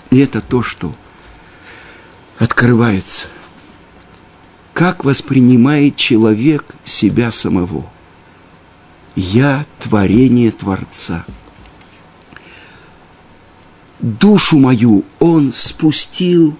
И 0.09 0.19
это 0.19 0.41
то, 0.41 0.61
что 0.61 0.93
открывается. 2.37 3.27
Как 4.73 5.05
воспринимает 5.05 5.95
человек 5.95 6.75
себя 6.83 7.31
самого? 7.31 7.89
Я 9.15 9.65
творение 9.79 10.51
Творца. 10.51 11.25
Душу 13.99 14.57
мою 14.57 15.03
Он 15.19 15.51
спустил 15.51 16.55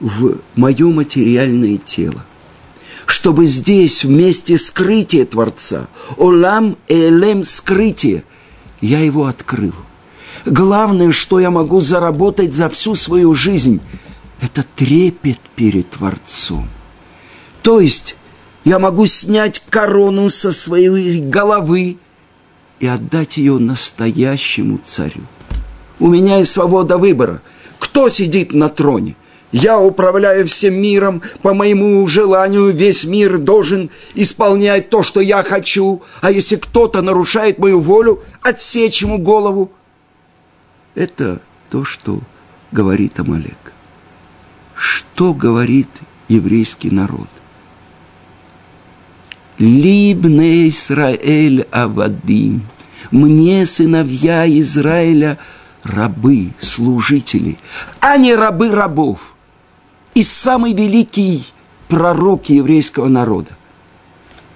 в 0.00 0.38
мое 0.54 0.88
материальное 0.88 1.76
тело, 1.76 2.24
чтобы 3.06 3.46
здесь 3.46 4.04
вместе 4.04 4.56
скрытия 4.56 5.26
Творца, 5.26 5.88
Олам 6.16 6.76
Элем 6.88 7.44
скрытие, 7.44 8.24
я 8.80 9.00
его 9.00 9.26
открыл– 9.26 9.74
Главное, 10.44 11.12
что 11.12 11.40
я 11.40 11.50
могу 11.50 11.80
заработать 11.80 12.52
за 12.52 12.68
всю 12.68 12.94
свою 12.94 13.34
жизнь, 13.34 13.80
это 14.40 14.64
трепет 14.74 15.40
перед 15.56 15.90
Творцом. 15.90 16.68
То 17.62 17.80
есть 17.80 18.16
я 18.68 18.78
могу 18.78 19.06
снять 19.06 19.62
корону 19.70 20.28
со 20.28 20.52
своей 20.52 21.20
головы 21.20 21.96
и 22.80 22.86
отдать 22.86 23.38
ее 23.38 23.58
настоящему 23.58 24.78
царю. 24.84 25.22
У 25.98 26.08
меня 26.08 26.36
есть 26.36 26.52
свобода 26.52 26.98
выбора. 26.98 27.40
Кто 27.78 28.10
сидит 28.10 28.52
на 28.52 28.68
троне? 28.68 29.16
Я 29.52 29.80
управляю 29.80 30.46
всем 30.46 30.74
миром, 30.74 31.22
по 31.40 31.54
моему 31.54 32.06
желанию 32.06 32.68
весь 32.68 33.04
мир 33.04 33.38
должен 33.38 33.88
исполнять 34.14 34.90
то, 34.90 35.02
что 35.02 35.20
я 35.20 35.42
хочу, 35.42 36.02
а 36.20 36.30
если 36.30 36.56
кто-то 36.56 37.00
нарушает 37.00 37.58
мою 37.58 37.80
волю, 37.80 38.22
отсечь 38.42 39.00
ему 39.00 39.16
голову– 39.16 39.72
это 40.94 41.40
то, 41.70 41.84
что 41.84 42.20
говорит 42.70 43.18
Амалек. 43.18 43.72
Что 44.74 45.32
говорит 45.32 45.88
еврейский 46.28 46.90
народ? 46.90 47.28
Либне 49.58 50.68
Израиль 50.68 51.66
Авадим. 51.72 52.62
Мне, 53.10 53.66
сыновья 53.66 54.48
Израиля, 54.60 55.38
рабы, 55.82 56.50
служители, 56.60 57.58
а 58.00 58.16
не 58.18 58.34
рабы 58.34 58.70
рабов. 58.70 59.34
И 60.14 60.22
самый 60.22 60.74
великий 60.74 61.44
пророк 61.88 62.48
еврейского 62.48 63.08
народа. 63.08 63.56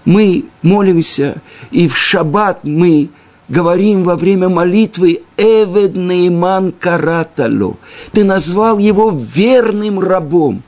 Мы 0.04 0.44
молимся, 0.62 1.40
и 1.70 1.88
в 1.88 1.96
шаббат 1.96 2.64
мы 2.64 3.10
говорим 3.48 4.04
во 4.04 4.16
время 4.16 4.48
молитвы 4.48 5.22
«Эвед 5.36 5.96
Нейман 5.96 6.72
Каратало». 6.72 7.76
Ты 8.12 8.24
назвал 8.24 8.78
его 8.78 9.10
верным 9.10 9.98
рабом. 9.98 10.62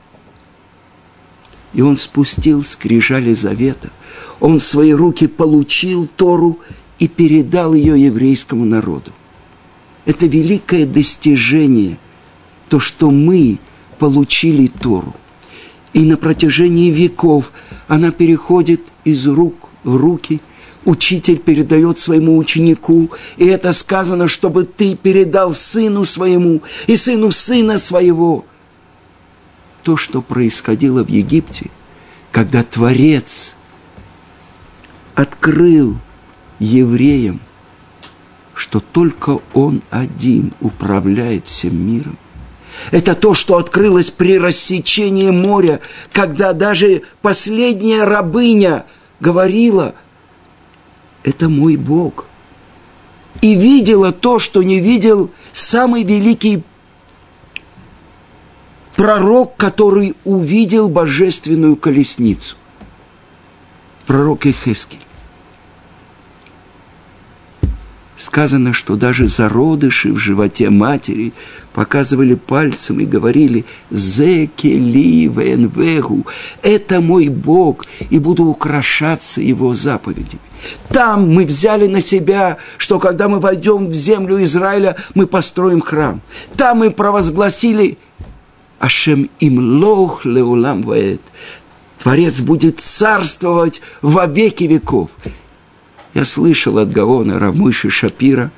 И 1.73 1.81
он 1.81 1.97
спустил 1.97 2.63
скрижали 2.63 3.33
завета. 3.33 3.91
Он 4.45 4.59
в 4.59 4.63
свои 4.63 4.93
руки 4.93 5.25
получил 5.25 6.05
Тору 6.05 6.59
и 6.99 7.07
передал 7.07 7.73
ее 7.73 7.99
еврейскому 7.99 8.63
народу. 8.63 9.11
Это 10.05 10.27
великое 10.27 10.85
достижение, 10.85 11.97
то, 12.69 12.79
что 12.79 13.09
мы 13.09 13.57
получили 13.97 14.67
Тору. 14.67 15.15
И 15.93 16.01
на 16.01 16.15
протяжении 16.15 16.91
веков 16.91 17.51
она 17.87 18.11
переходит 18.11 18.83
из 19.03 19.25
рук 19.25 19.55
в 19.83 19.95
руки– 19.95 20.39
учитель 20.85 21.37
передает 21.37 21.97
своему 21.97 22.37
ученику, 22.37 23.09
и 23.37 23.45
это 23.47 23.73
сказано, 23.73 24.27
чтобы 24.27 24.65
ты 24.65 24.95
передал 24.95 25.51
сыну 25.55 26.05
своему 26.05 26.61
и 26.85 26.95
сыну 26.95 27.31
сына 27.31 27.79
своего. 27.79 28.45
То, 29.81 29.97
что 29.97 30.21
происходило 30.21 31.03
в 31.03 31.09
Египте, 31.09 31.71
когда 32.31 32.61
Творец 32.61 33.57
открыл 35.15 35.95
евреям, 36.59 37.39
что 38.53 38.79
только 38.79 39.39
Он 39.53 39.81
один 39.89 40.53
управляет 40.61 41.47
всем 41.47 41.75
миром. 41.75 42.17
Это 42.91 43.15
то, 43.15 43.33
что 43.33 43.57
открылось 43.57 44.11
при 44.11 44.37
рассечении 44.37 45.29
моря, 45.29 45.79
когда 46.11 46.53
даже 46.53 47.03
последняя 47.21 48.03
рабыня 48.03 48.85
говорила, 49.19 49.95
это 51.23 51.49
мой 51.49 51.77
Бог. 51.77 52.25
И 53.41 53.55
видела 53.55 54.11
то, 54.11 54.39
что 54.39 54.63
не 54.63 54.79
видел 54.79 55.31
самый 55.51 56.03
великий 56.03 56.63
пророк, 58.95 59.55
который 59.57 60.15
увидел 60.23 60.89
божественную 60.89 61.75
колесницу. 61.75 62.55
Пророк 64.05 64.45
Эхескель. 64.45 65.04
Сказано, 68.17 68.71
что 68.71 68.95
даже 68.95 69.27
зародыши 69.27 70.13
в 70.13 70.17
животе 70.17 70.69
матери 70.69 71.33
показывали 71.73 72.35
пальцем 72.35 72.99
и 73.01 73.05
говорили 73.05 73.65
«Зекели 73.91 75.27
венвегу»– 75.27 76.25
«Это 76.63 77.01
мой 77.01 77.27
Бог, 77.27 77.85
и 78.09 78.19
буду 78.19 78.45
украшаться 78.45 79.41
Его 79.41 79.75
заповедями». 79.75 80.39
Там 80.89 81.33
мы 81.33 81.45
взяли 81.45 81.87
на 81.87 81.99
себя, 81.99 82.57
что 82.77 82.99
когда 82.99 83.27
мы 83.27 83.39
войдем 83.39 83.87
в 83.87 83.93
землю 83.93 84.41
Израиля, 84.43 84.95
мы 85.13 85.27
построим 85.27 85.81
храм. 85.81 86.21
Там 86.55 86.79
мы 86.79 86.91
провозгласили 86.91 87.97
«Ашем 88.79 89.29
им 89.39 89.59
лох 89.81 90.25
леулам 90.25 90.83
ваэт»– 90.83 91.21
Творец 92.05 92.39
будет 92.39 92.79
царствовать 92.79 93.81
во 94.03 94.27
веки 94.27 94.65
веков. 94.65 95.09
Я 96.15 96.23
слышал 96.23 96.77
от 96.79 96.91
Гаона 96.93 97.39
Рамыши 97.39 97.89
Шапира, 97.89 98.49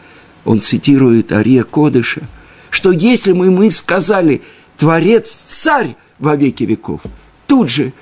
он 0.46 0.62
цитирует 0.62 1.32
Ария 1.32 1.63
Кодыша, 1.63 2.22
что 2.70 2.91
если 2.91 3.34
мы, 3.34 3.50
мы 3.50 3.72
сказали 3.72 4.43
«Творец 4.78 5.32
царь 5.32 5.96
во 6.20 6.36
веки 6.36 6.63
веков», 6.63 7.02
тут 7.48 7.72
же 7.72 7.93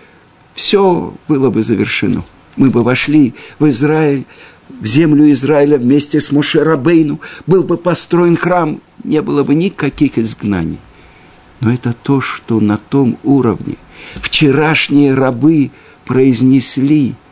все 0.53 1.15
было 1.29 1.49
бы 1.49 1.63
завершено. 1.63 2.25
Мы 2.57 2.69
бы 2.69 2.83
вошли 2.83 3.33
в 3.57 3.69
Израиль, 3.69 4.25
в 4.67 4.85
землю 4.85 5.31
Израиля 5.31 5.77
вместе 5.77 6.19
с 6.19 6.33
Мошерабейну, 6.33 7.21
был 7.47 7.63
бы 7.63 7.77
построен 7.77 8.35
храм, 8.35 8.81
не 9.05 9.21
было 9.21 9.43
бы 9.45 9.55
никаких 9.55 10.17
изгнаний. 10.17 10.79
Но 11.61 11.73
это 11.73 11.93
то, 11.93 12.19
что 12.19 12.59
на 12.59 12.75
том 12.75 13.17
уровне 13.23 13.77
вчерашние 14.15 15.13
рабы 15.13 15.71
произнесли– 16.03 17.15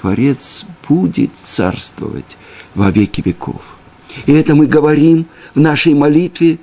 Творец 0.00 0.64
будет 0.88 1.36
царствовать 1.36 2.38
во 2.74 2.90
веки 2.90 3.20
веков. 3.22 3.76
И 4.24 4.32
это 4.32 4.54
мы 4.54 4.66
говорим 4.66 5.26
в 5.54 5.60
нашей 5.60 5.92
молитве, 5.92 6.58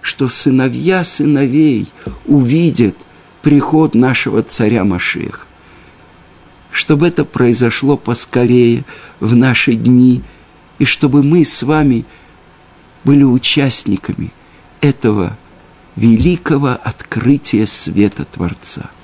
что 0.00 0.28
сыновья 0.28 1.04
сыновей 1.04 1.86
увидят 2.26 2.96
приход 3.40 3.94
нашего 3.94 4.42
царя 4.42 4.82
Машеха. 4.82 5.46
Чтобы 6.72 7.06
это 7.06 7.24
произошло 7.24 7.96
поскорее 7.96 8.84
в 9.20 9.36
наши 9.36 9.74
дни, 9.74 10.22
и 10.80 10.84
чтобы 10.84 11.22
мы 11.22 11.44
с 11.44 11.62
вами 11.62 12.04
были 13.04 13.22
участниками 13.22 14.32
этого 14.80 15.38
великого 15.94 16.70
открытия 16.82 17.68
света 17.68 18.24
Творца– 18.24 18.90